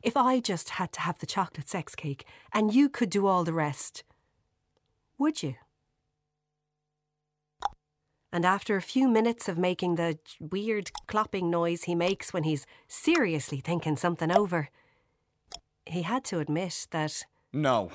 [0.02, 3.44] If I just had to have the chocolate sex cake and you could do all
[3.44, 4.06] the rest,
[5.18, 5.56] would you?
[8.34, 12.66] And after a few minutes of making the weird clopping noise he makes when he's
[12.88, 14.70] seriously thinking something over,
[15.86, 17.26] he had to admit that.
[17.54, 17.92] No,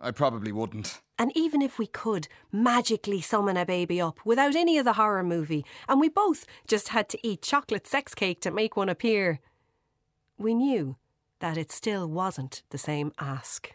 [0.00, 1.02] I probably wouldn't.
[1.18, 5.24] And even if we could magically summon a baby up without any of the horror
[5.24, 9.40] movie, and we both just had to eat chocolate sex cake to make one appear,
[10.38, 10.96] we knew
[11.40, 13.72] that it still wasn't the same ask.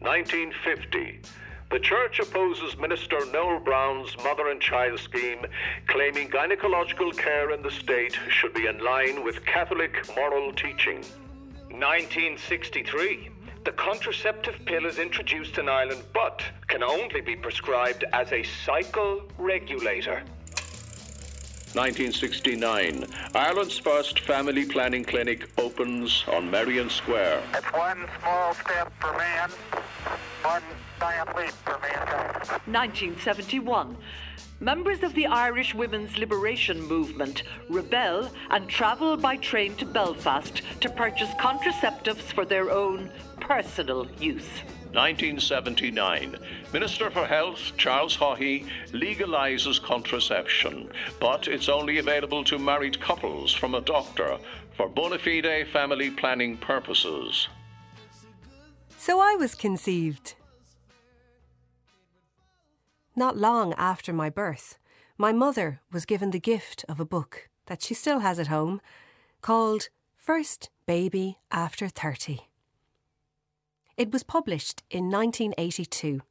[0.00, 1.22] 1950.
[1.70, 5.46] The church opposes Minister Noel Browne's mother and child scheme,
[5.86, 11.04] claiming gynecological care in the state should be in line with Catholic moral teaching.
[11.70, 13.30] 1963.
[13.64, 19.22] The contraceptive pill is introduced in Ireland but can only be prescribed as a cycle
[19.38, 20.24] regulator.
[21.74, 23.06] 1969.
[23.32, 27.44] Ireland's first family planning clinic opens on Merrion Square.
[27.54, 29.50] It's one small step for man,
[30.42, 30.64] one
[31.00, 32.36] giant leap for mankind.
[32.66, 33.96] 1971.
[34.60, 40.90] Members of the Irish Women's Liberation Movement rebel and travel by train to Belfast to
[40.90, 43.10] purchase contraceptives for their own
[43.40, 44.48] personal use.
[44.92, 46.36] 1979.
[46.72, 53.74] Minister for Health Charles Haughey legalises contraception, but it's only available to married couples from
[53.74, 54.36] a doctor
[54.76, 57.48] for bona fide family planning purposes.
[58.98, 60.34] So I was conceived.
[63.20, 64.78] Not long after my birth,
[65.18, 68.80] my mother was given the gift of a book that she still has at home
[69.42, 72.48] called First Baby After 30.
[73.98, 76.22] It was published in 1982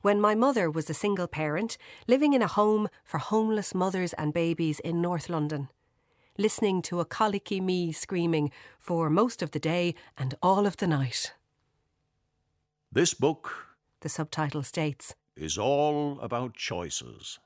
[0.00, 1.76] when my mother was a single parent
[2.08, 5.68] living in a home for homeless mothers and babies in North London,
[6.38, 10.86] listening to a colicky me screaming for most of the day and all of the
[10.86, 11.34] night.
[12.90, 17.38] This book, the subtitle states, is all about choices.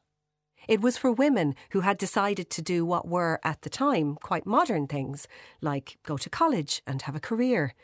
[0.67, 4.47] It was for women who had decided to do what were, at the time, quite
[4.47, 5.29] modern things,
[5.61, 7.75] like go to college and have a career,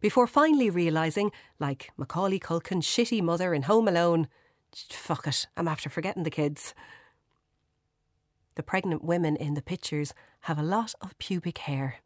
[0.00, 4.28] before finally realising, like Macaulay Culkin's shitty mother in Home Alone,
[4.90, 6.74] fuck it, I'm after forgetting the kids.
[8.56, 12.00] The pregnant women in the pictures have a lot of pubic hair,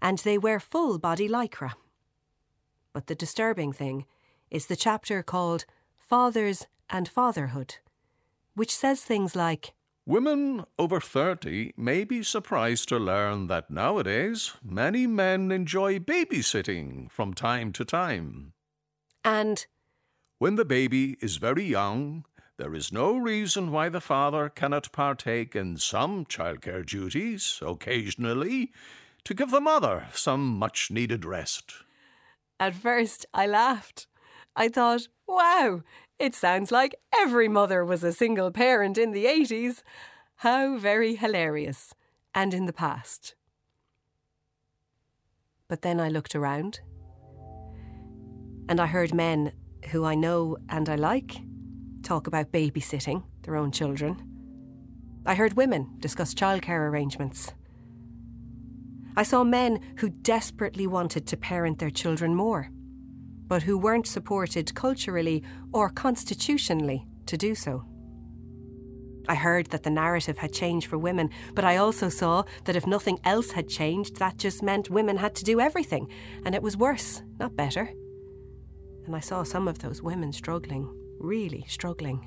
[0.00, 1.72] and they wear full body lycra.
[2.94, 4.06] But the disturbing thing
[4.50, 5.66] is the chapter called
[5.98, 7.76] Fathers and Fatherhood,
[8.54, 9.72] which says things like
[10.04, 17.34] Women over 30 may be surprised to learn that nowadays many men enjoy babysitting from
[17.34, 18.52] time to time.
[19.24, 19.64] And
[20.38, 22.24] when the baby is very young,
[22.58, 28.72] there is no reason why the father cannot partake in some childcare duties occasionally
[29.24, 31.72] to give the mother some much needed rest.
[32.58, 34.08] At first, I laughed.
[34.56, 35.82] I thought, wow,
[36.22, 39.82] it sounds like every mother was a single parent in the 80s.
[40.36, 41.94] How very hilarious.
[42.32, 43.34] And in the past.
[45.66, 46.80] But then I looked around
[48.68, 49.52] and I heard men
[49.90, 51.36] who I know and I like
[52.04, 54.22] talk about babysitting their own children.
[55.26, 57.52] I heard women discuss childcare arrangements.
[59.16, 62.70] I saw men who desperately wanted to parent their children more,
[63.52, 65.42] but who weren't supported culturally
[65.74, 67.84] or constitutionally to do so.
[69.28, 72.86] I heard that the narrative had changed for women, but I also saw that if
[72.86, 76.08] nothing else had changed, that just meant women had to do everything,
[76.46, 77.92] and it was worse, not better.
[79.04, 80.88] And I saw some of those women struggling,
[81.20, 82.26] really struggling.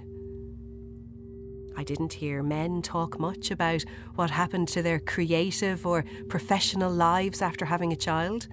[1.75, 7.41] I didn't hear men talk much about what happened to their creative or professional lives
[7.41, 8.47] after having a child.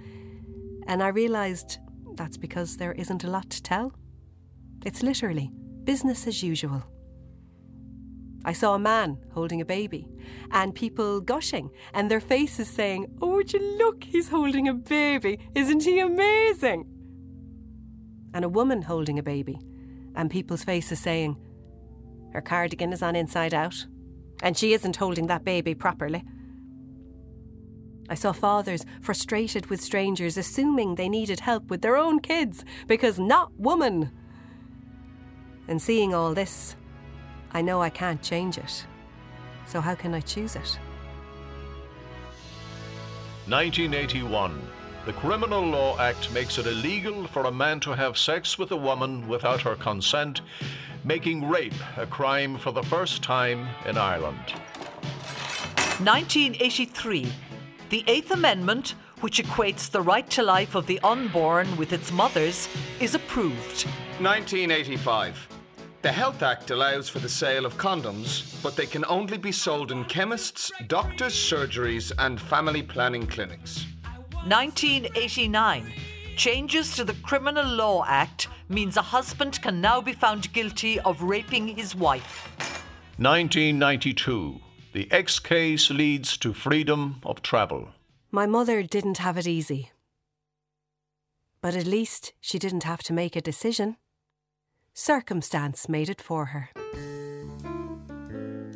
[0.86, 1.78] And I realised
[2.16, 3.92] that's because there isn't a lot to tell.
[4.84, 5.50] It's literally
[5.84, 6.82] business as usual.
[8.44, 10.08] I saw a man holding a baby
[10.50, 15.38] and people gushing and their faces saying, Oh, would you look, he's holding a baby.
[15.54, 16.86] Isn't he amazing?
[18.34, 19.58] And a woman holding a baby
[20.16, 21.36] and people's faces saying,
[22.32, 23.86] Her cardigan is on inside out
[24.42, 26.24] and she isn't holding that baby properly.
[28.08, 33.18] I saw fathers frustrated with strangers assuming they needed help with their own kids because
[33.18, 34.10] not woman.
[35.68, 36.76] And seeing all this,
[37.52, 38.86] I know I can't change it.
[39.66, 40.78] So how can I choose it?
[43.46, 44.60] 1981.
[45.04, 48.76] The Criminal Law Act makes it illegal for a man to have sex with a
[48.76, 50.42] woman without her consent,
[51.04, 54.54] making rape a crime for the first time in Ireland.
[55.98, 57.32] 1983.
[57.92, 62.66] The Eighth Amendment, which equates the right to life of the unborn with its mothers,
[63.00, 63.84] is approved.
[64.18, 65.46] 1985.
[66.00, 69.92] The Health Act allows for the sale of condoms, but they can only be sold
[69.92, 73.84] in chemists, doctors' surgeries, and family planning clinics.
[74.46, 75.92] 1989.
[76.34, 81.22] Changes to the Criminal Law Act means a husband can now be found guilty of
[81.22, 82.48] raping his wife.
[83.18, 84.62] 1992.
[84.92, 87.88] The X case leads to freedom of travel.
[88.30, 89.90] My mother didn't have it easy.
[91.62, 93.96] But at least she didn't have to make a decision.
[94.92, 96.68] Circumstance made it for her.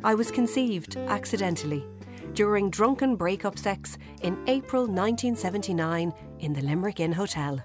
[0.03, 1.85] I was conceived accidentally
[2.33, 7.61] during drunken break-up sex in April 1979 in the Limerick Inn Hotel.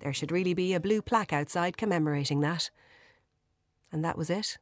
[0.00, 2.70] There should really be a blue plaque outside commemorating that.
[3.92, 4.58] And that was it.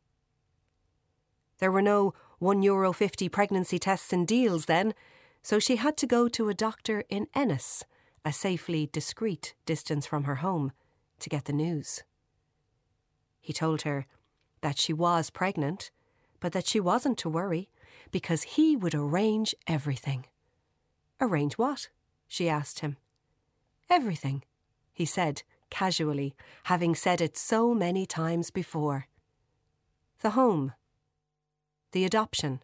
[1.59, 4.95] There were no €1.50 pregnancy tests and deals then,
[5.43, 7.85] so she had to go to a doctor in Ennis,
[8.25, 10.73] a safely discreet distance from her home,
[11.21, 12.03] to get the news.
[13.41, 14.07] He told her
[14.63, 15.91] that she was pregnant,
[16.41, 17.69] but that she wasn't to worry
[18.11, 20.27] because he would arrange everything.
[21.21, 21.89] Arrange what?
[22.27, 22.97] she asked him.
[23.91, 24.43] Everything,
[24.93, 25.43] he said
[25.75, 29.09] casually, having said it so many times before.
[30.21, 30.73] The home,
[31.95, 32.61] the adoption,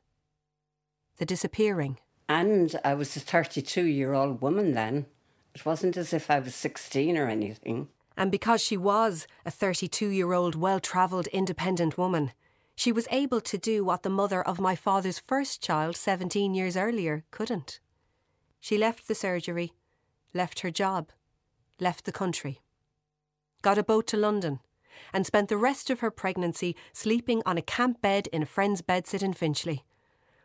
[1.18, 1.98] the disappearing.
[2.28, 5.06] And I was a 32 year old woman then.
[5.54, 7.88] It wasn't as if I was 16 or anything.
[8.16, 12.32] And because she was a 32 year old, well travelled, independent woman,
[12.74, 16.76] she was able to do what the mother of my father's first child, 17 years
[16.76, 17.78] earlier, couldn't.
[18.58, 19.72] She left the surgery,
[20.34, 21.10] left her job,
[21.78, 22.60] left the country,
[23.62, 24.58] got a boat to London,
[25.12, 28.82] and spent the rest of her pregnancy sleeping on a camp bed in a friend's
[28.82, 29.84] bedsit in Finchley.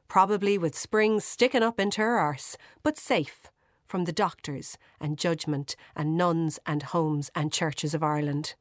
[0.07, 3.49] Probably with springs sticking up into her arse, but safe
[3.85, 8.55] from the doctors and judgment and nuns and homes and churches of Ireland.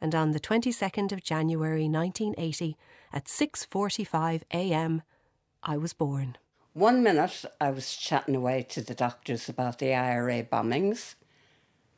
[0.00, 2.76] And on the 22nd of January 1980
[3.12, 5.02] at 6:45 a.m.
[5.62, 6.38] I was born.
[6.72, 11.14] One minute I was chatting away to the doctors about the IRA bombings,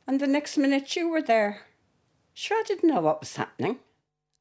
[0.05, 1.61] and the next minute you were there.
[2.37, 3.79] Sure, I didn't know what was happening.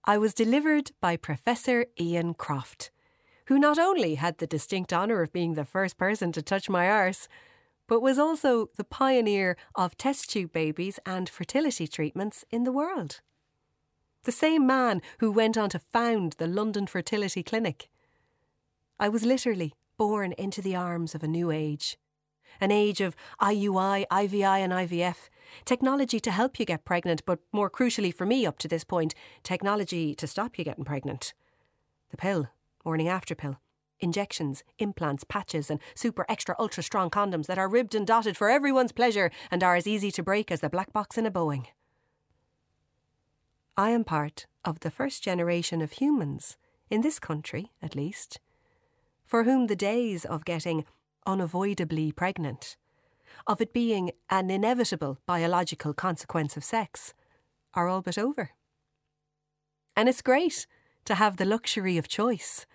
[0.04, 2.90] I was delivered by Professor Ian Craft,
[3.46, 6.90] who not only had the distinct honour of being the first person to touch my
[6.90, 7.28] arse,
[7.86, 13.20] but was also the pioneer of test tube babies and fertility treatments in the world.
[14.24, 17.88] The same man who went on to found the London Fertility Clinic.
[18.98, 21.96] I was literally born into the arms of a new age.
[22.60, 25.28] An age of IUI, IVI, and IVF.
[25.64, 29.14] Technology to help you get pregnant, but more crucially for me up to this point,
[29.42, 31.34] technology to stop you getting pregnant.
[32.10, 32.48] The pill,
[32.84, 33.58] morning after pill.
[34.00, 38.50] Injections, implants, patches, and super extra ultra strong condoms that are ribbed and dotted for
[38.50, 41.66] everyone's pleasure and are as easy to break as the black box in a Boeing.
[43.76, 46.56] I am part of the first generation of humans,
[46.90, 48.40] in this country at least,
[49.24, 50.84] for whom the days of getting
[51.26, 52.76] unavoidably pregnant,
[53.46, 57.14] of it being an inevitable biological consequence of sex,
[57.74, 58.50] are all but over.
[59.96, 60.66] And it's great
[61.04, 62.66] to have the luxury of choice,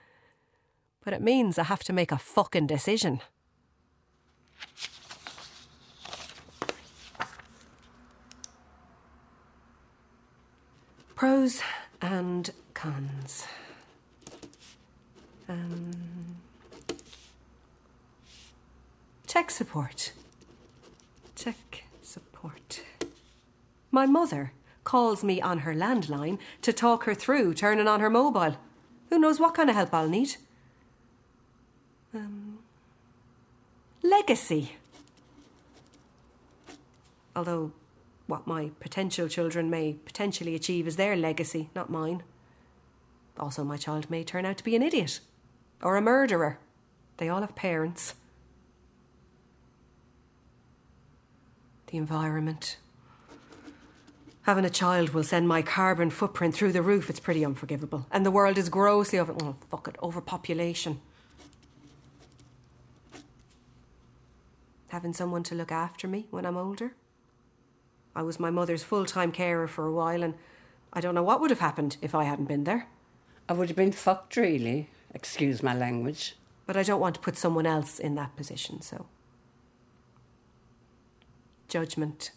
[1.03, 3.21] but it means I have to make a fucking decision.
[11.15, 11.61] Pros
[12.01, 13.45] and cons.
[15.49, 16.37] Um,
[19.27, 20.13] tech support.
[21.39, 22.83] Tech support.
[23.91, 24.51] My mother
[24.83, 28.57] calls me on her landline to talk her through turning on her mobile.
[29.09, 30.35] Who knows what kind of help I'll need?
[32.13, 32.59] Um,
[34.03, 34.73] legacy.
[37.33, 37.71] Although
[38.27, 42.21] what my potential children may potentially achieve is their legacy, not mine.
[43.39, 45.21] Also, my child may turn out to be an idiot
[45.81, 46.59] or a murderer.
[47.15, 48.15] They all have parents.
[51.89, 52.77] The environment.
[54.43, 57.09] Having a child will send my carbon footprint through the roof.
[57.09, 58.05] It's pretty unforgivable.
[58.11, 59.35] And the world is grossly over.
[59.41, 59.95] Oh, fuck it.
[60.01, 61.01] Overpopulation.
[64.89, 66.93] Having someone to look after me when I'm older.
[68.15, 70.35] I was my mother's full time carer for a while, and
[70.93, 72.87] I don't know what would have happened if I hadn't been there.
[73.47, 74.89] I would have been fucked, really.
[75.13, 76.35] Excuse my language.
[76.67, 79.07] But I don't want to put someone else in that position, so.
[81.69, 82.31] Judgment.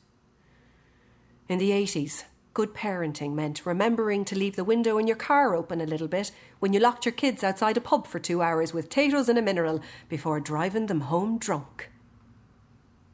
[1.49, 2.25] In the 80s,
[2.55, 6.31] good parenting meant remembering to leave the window in your car open a little bit
[6.61, 9.43] when you locked your kids outside a pub for two hours with potatoes and a
[9.43, 11.91] mineral before driving them home drunk.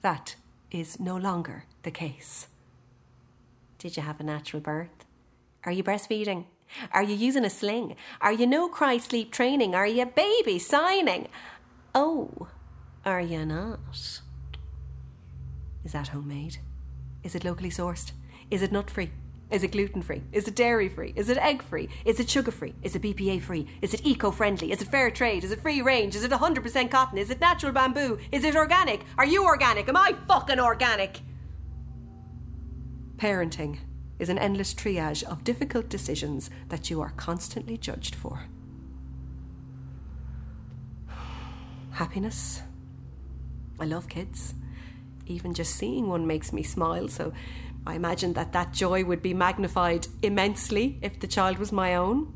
[0.02, 0.36] That
[0.70, 2.48] is no longer the case.
[3.78, 5.04] Did you have a natural birth?
[5.64, 6.44] Are you breastfeeding?
[6.92, 7.96] Are you using a sling?
[8.20, 9.74] Are you no cry sleep training?
[9.74, 11.28] Are you baby signing?
[11.94, 12.48] Oh,
[13.04, 14.20] are you not?
[15.88, 16.58] Is that homemade?
[17.22, 18.12] Is it locally sourced?
[18.50, 19.10] Is it nut free?
[19.50, 20.22] Is it gluten free?
[20.32, 21.14] Is it dairy free?
[21.16, 21.88] Is it egg free?
[22.04, 22.74] Is it sugar free?
[22.82, 23.66] Is it BPA free?
[23.80, 24.70] Is it eco friendly?
[24.70, 25.44] Is it fair trade?
[25.44, 26.14] Is it free range?
[26.14, 27.16] Is it 100% cotton?
[27.16, 28.18] Is it natural bamboo?
[28.30, 29.00] Is it organic?
[29.16, 29.88] Are you organic?
[29.88, 31.22] Am I fucking organic?
[33.16, 33.78] Parenting
[34.18, 38.42] is an endless triage of difficult decisions that you are constantly judged for.
[41.92, 42.60] Happiness.
[43.80, 44.52] I love kids.
[45.28, 47.32] Even just seeing one makes me smile, so
[47.86, 52.32] I imagine that that joy would be magnified immensely if the child was my own.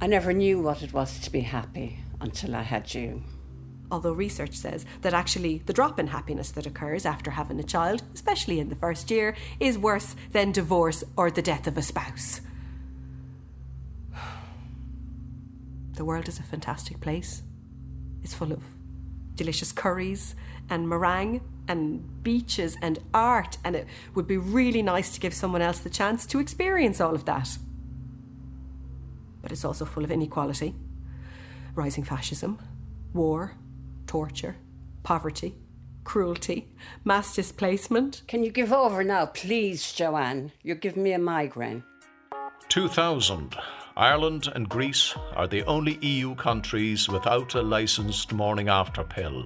[0.00, 3.22] I never knew what it was to be happy until I had you.
[3.90, 8.02] Although research says that actually the drop in happiness that occurs after having a child,
[8.14, 12.42] especially in the first year, is worse than divorce or the death of a spouse.
[15.94, 17.42] The world is a fantastic place.
[18.22, 18.62] It's full of
[19.34, 20.36] delicious curries
[20.70, 25.62] and meringue and beaches and art, and it would be really nice to give someone
[25.62, 27.56] else the chance to experience all of that.
[29.42, 30.74] But it's also full of inequality,
[31.74, 32.58] rising fascism,
[33.12, 33.52] war,
[34.06, 34.56] torture,
[35.02, 35.54] poverty,
[36.04, 36.68] cruelty,
[37.04, 38.22] mass displacement.
[38.26, 40.52] Can you give over now, please, Joanne?
[40.62, 41.84] You're giving me a migraine.
[42.68, 43.56] 2000.
[43.96, 49.44] Ireland and Greece are the only EU countries without a licensed morning after pill.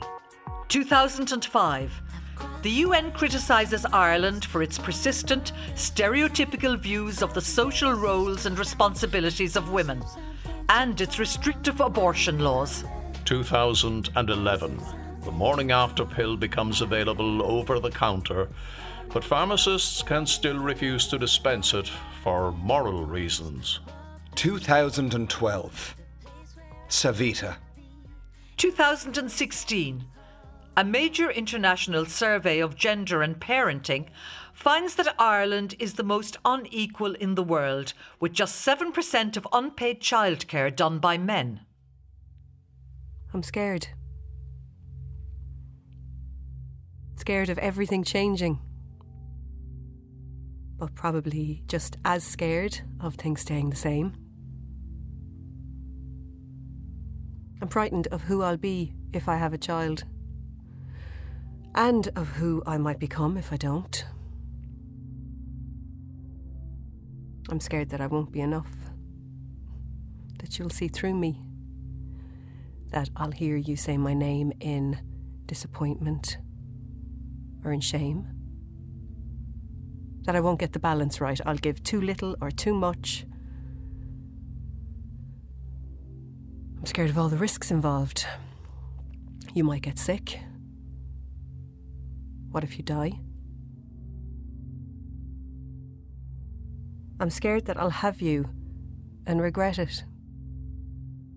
[0.72, 2.02] 2005.
[2.62, 9.54] The UN criticises Ireland for its persistent, stereotypical views of the social roles and responsibilities
[9.54, 10.02] of women
[10.70, 12.84] and its restrictive abortion laws.
[13.26, 14.80] 2011.
[15.26, 18.48] The morning after pill becomes available over the counter,
[19.12, 21.90] but pharmacists can still refuse to dispense it
[22.22, 23.80] for moral reasons.
[24.36, 25.96] 2012.
[26.88, 27.56] Savita.
[28.56, 30.06] 2016.
[30.74, 34.06] A major international survey of gender and parenting
[34.54, 40.00] finds that Ireland is the most unequal in the world, with just 7% of unpaid
[40.00, 41.60] childcare done by men.
[43.34, 43.88] I'm scared.
[47.16, 48.58] Scared of everything changing.
[50.78, 54.16] But probably just as scared of things staying the same.
[57.60, 60.04] I'm frightened of who I'll be if I have a child.
[61.74, 64.04] And of who I might become if I don't.
[67.48, 68.70] I'm scared that I won't be enough.
[70.38, 71.40] That you'll see through me.
[72.90, 74.98] That I'll hear you say my name in
[75.46, 76.38] disappointment
[77.64, 78.26] or in shame.
[80.24, 81.40] That I won't get the balance right.
[81.46, 83.26] I'll give too little or too much.
[86.78, 88.26] I'm scared of all the risks involved.
[89.54, 90.40] You might get sick.
[92.52, 93.18] What if you die?
[97.18, 98.50] I'm scared that I'll have you
[99.26, 100.04] and regret it.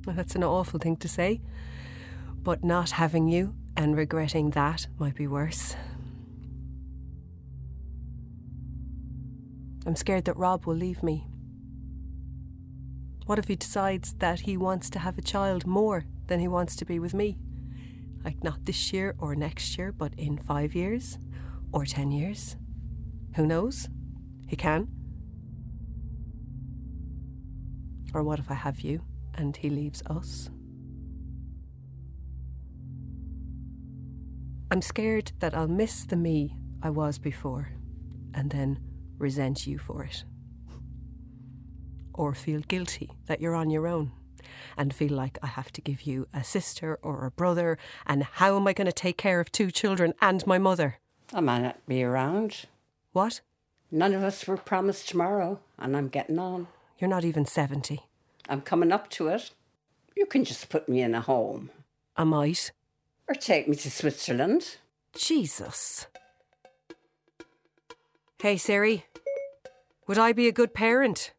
[0.05, 1.41] That's an awful thing to say,
[2.43, 5.75] but not having you and regretting that might be worse.
[9.85, 11.27] I'm scared that Rob will leave me.
[13.25, 16.75] What if he decides that he wants to have a child more than he wants
[16.75, 17.37] to be with me?
[18.25, 21.19] Like, not this year or next year, but in five years
[21.71, 22.57] or ten years?
[23.35, 23.87] Who knows?
[24.47, 24.87] He can.
[28.15, 29.03] Or what if I have you
[29.35, 30.49] and he leaves us?
[34.71, 37.73] I'm scared that I'll miss the me I was before
[38.33, 38.79] and then
[39.19, 40.25] resent you for it.
[42.13, 44.11] Or feel guilty that you're on your own
[44.77, 48.55] and feel like I have to give you a sister or a brother, and how
[48.55, 50.99] am I going to take care of two children and my mother?
[51.33, 52.65] I might not be around.
[53.11, 53.41] What?
[53.91, 56.67] None of us were promised tomorrow, and I'm getting on.
[56.99, 58.01] You're not even 70.
[58.49, 59.51] I'm coming up to it.
[60.15, 61.71] You can just put me in a home.
[62.15, 62.71] I might.
[63.27, 64.77] Or take me to Switzerland.
[65.15, 66.07] Jesus.
[68.41, 69.05] Hey, Siri.
[70.07, 71.33] Would I be a good parent?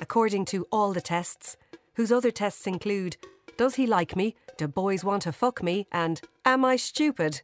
[0.00, 1.56] According to all the tests,
[1.94, 3.16] whose other tests include
[3.56, 4.36] Does he like me?
[4.56, 5.86] Do boys want to fuck me?
[5.92, 7.42] And Am I stupid?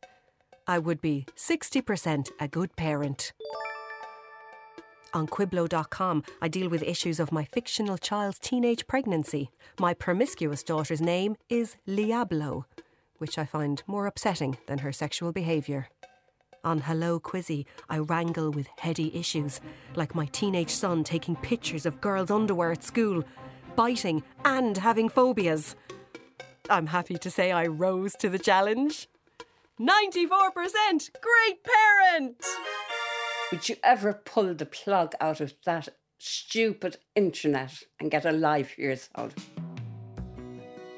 [0.66, 3.32] I would be 60% a good parent.
[5.12, 9.50] On Quibblo.com, I deal with issues of my fictional child's teenage pregnancy.
[9.78, 12.64] My promiscuous daughter's name is Liablo,
[13.18, 15.88] which I find more upsetting than her sexual behaviour.
[16.64, 19.60] On Hello Quizzy, I wrangle with heady issues,
[19.96, 23.22] like my teenage son taking pictures of girls' underwear at school,
[23.76, 25.76] biting, and having phobias.
[26.70, 29.08] I'm happy to say I rose to the challenge.
[29.78, 31.10] 94%!
[31.20, 32.42] Great parent!
[33.52, 38.74] Would you ever pull the plug out of that stupid internet and get a life
[38.74, 39.34] for yourself?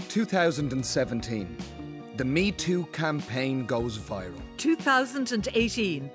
[0.08, 1.75] 2017.
[2.16, 4.40] The Me Too campaign goes viral.
[4.56, 6.10] 2018.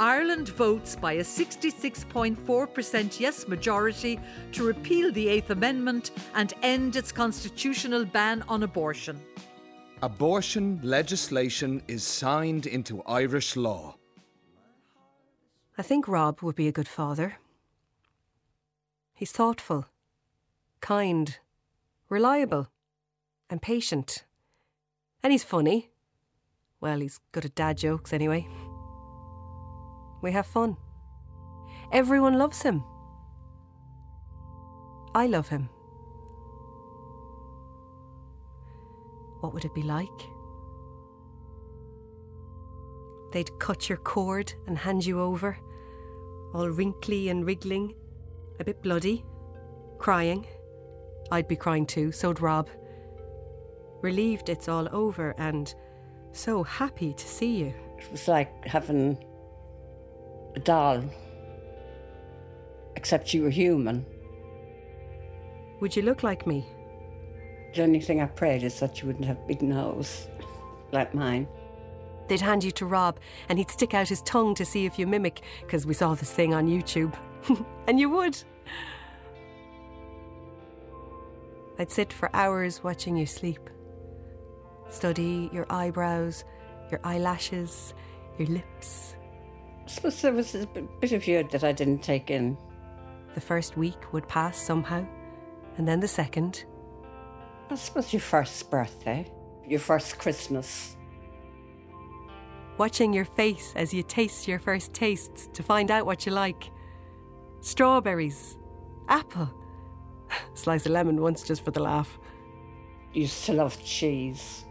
[0.00, 4.18] Ireland votes by a 66.4% yes majority
[4.50, 9.20] to repeal the Eighth Amendment and end its constitutional ban on abortion.
[10.02, 13.96] Abortion legislation is signed into Irish law.
[15.78, 17.36] I think Rob would be a good father.
[19.14, 19.86] He's thoughtful,
[20.80, 21.38] kind,
[22.08, 22.70] reliable,
[23.48, 24.24] and patient.
[25.24, 25.90] And he's funny.
[26.82, 28.46] Well, he's good at dad jokes anyway.
[30.22, 30.76] We have fun.
[31.90, 32.84] Everyone loves him.
[35.14, 35.70] I love him.
[39.40, 40.08] What would it be like?
[43.32, 45.56] They'd cut your cord and hand you over,
[46.54, 47.94] all wrinkly and wriggling,
[48.60, 49.24] a bit bloody,
[49.98, 50.46] crying.
[51.32, 52.68] I'd be crying too, so'd Rob.
[54.04, 55.74] Relieved it's all over and
[56.32, 57.72] so happy to see you.
[57.96, 59.16] It was like having
[60.54, 61.02] a doll,
[62.96, 64.04] except you were human.
[65.80, 66.66] Would you look like me?
[67.74, 70.28] The only thing I prayed is that you wouldn't have big nose
[70.92, 71.48] like mine.
[72.28, 75.06] They'd hand you to Rob and he'd stick out his tongue to see if you
[75.06, 77.14] mimic, because we saw this thing on YouTube.
[77.88, 78.36] and you would.
[81.78, 83.70] I'd sit for hours watching you sleep.
[84.90, 86.44] Study your eyebrows,
[86.90, 87.94] your eyelashes,
[88.38, 89.16] your lips.
[89.84, 92.56] I suppose there was a bit of you that I didn't take in.
[93.34, 95.06] The first week would pass somehow,
[95.76, 96.64] and then the second.
[97.70, 99.30] I suppose your first birthday,
[99.66, 100.96] your first Christmas.
[102.76, 106.70] Watching your face as you taste your first tastes to find out what you like.
[107.60, 108.56] Strawberries,
[109.08, 109.50] apple,
[110.54, 112.18] slice of lemon once just for the laugh.
[113.12, 114.64] You used to love cheese.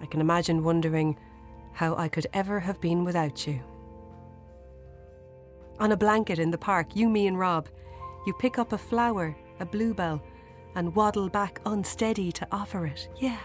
[0.00, 1.16] I can imagine wondering
[1.72, 3.60] how I could ever have been without you.
[5.80, 7.68] On a blanket in the park, you, me, and Rob,
[8.26, 10.22] you pick up a flower, a bluebell,
[10.74, 13.08] and waddle back unsteady to offer it.
[13.16, 13.40] Yeah.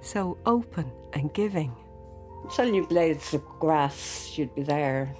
[0.00, 1.74] So open and giving.
[2.58, 5.14] You, blades of grass, you'd be there,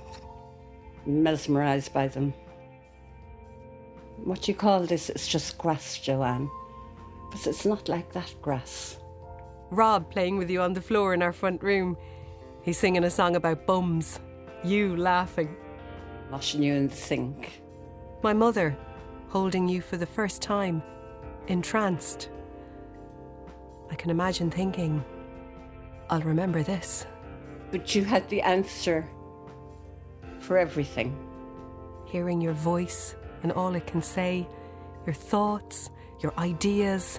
[1.06, 2.34] mesmerised by them.
[4.22, 6.50] What you call this it's just grass, Joanne.
[7.30, 8.98] But it's not like that grass.
[9.74, 11.96] Rob playing with you on the floor in our front room.
[12.62, 14.20] He's singing a song about bums.
[14.62, 15.56] You laughing.
[16.30, 17.60] Washing you in the sink.
[18.22, 18.76] My mother
[19.34, 20.80] holding you for the first time,
[21.48, 22.30] entranced.
[23.90, 25.04] I can imagine thinking,
[26.08, 27.04] I'll remember this.
[27.72, 29.10] But you had the answer
[30.38, 31.18] for everything.
[32.06, 34.46] Hearing your voice and all it can say,
[35.04, 37.18] your thoughts, your ideas.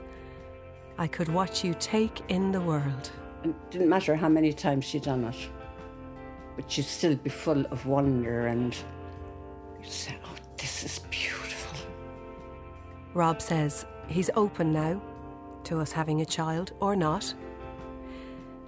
[0.97, 3.11] I could watch you take in the world.
[3.43, 5.49] It didn't matter how many times you'd done it,
[6.55, 8.75] but you'd still be full of wonder and
[9.81, 11.77] you'd say, Oh, this is beautiful.
[13.13, 15.01] Rob says he's open now
[15.65, 17.33] to us having a child or not.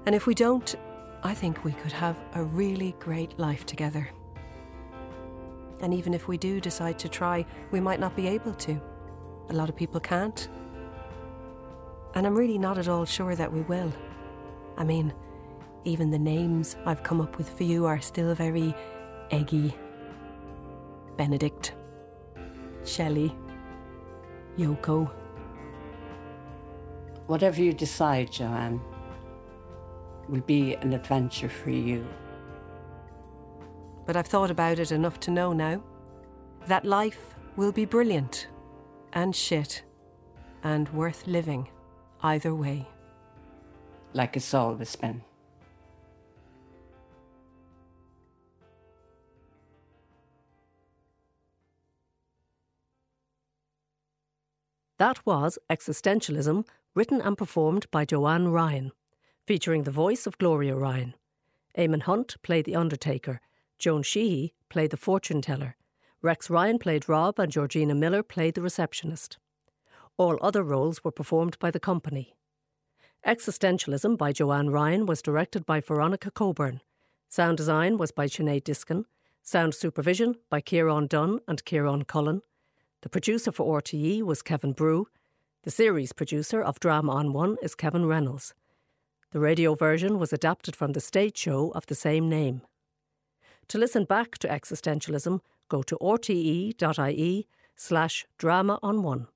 [0.06, 0.76] And if we don't,
[1.24, 4.10] I think we could have a really great life together.
[5.80, 8.82] And even if we do decide to try, we might not be able to.
[9.50, 10.50] A lot of people can't.
[12.16, 13.94] And I'm really not at all sure that we will.
[14.78, 15.14] I mean,
[15.84, 18.76] even the names I've come up with for you are still very
[19.32, 19.76] eggy.
[21.16, 21.74] Benedict,
[22.84, 23.36] Shelley,
[24.58, 25.10] Yoko.
[27.28, 28.82] Whatever you decide, Joanne,
[30.30, 32.06] will be an adventure for you.
[34.06, 35.84] But I've thought about it enough to know now
[36.68, 38.48] that life will be brilliant
[39.14, 39.84] and shit
[40.64, 41.68] and worth living
[42.24, 42.88] either way.
[44.14, 45.22] Like it's always been.
[54.98, 56.66] That was Eggsistentialism,
[56.96, 58.92] written and performed by Joanne Ryan,
[59.46, 61.14] featuring the voice of Gloria Ryan.
[61.78, 63.40] Eamon Hunt played The Undertaker,
[63.78, 65.76] Joan Sheehy played the fortune teller,
[66.24, 69.38] Rex Ryan played Rob, and Georgina Miller played the receptionist.
[70.18, 72.36] All other roles were performed by the company.
[73.26, 76.82] Eggsistentialism by Joanne Ryan was directed by Veronica Coburn.
[77.30, 79.06] Sound design was by Sinead Diskin.
[79.44, 82.42] Sound supervision by Kieran Dunn and Kieran Cullen.
[83.02, 85.08] The producer for RTE was Kevin Brew.
[85.64, 88.54] The series producer of Drama on One is Kevin Reynolds.
[89.32, 92.62] The radio version was adapted from the stage show of the same name.
[93.68, 99.28] To listen back to eggsistentialism, go to rte.ie slash drama on one.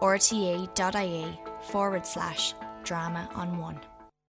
[0.00, 3.80] rte.ie forward slash drama on one.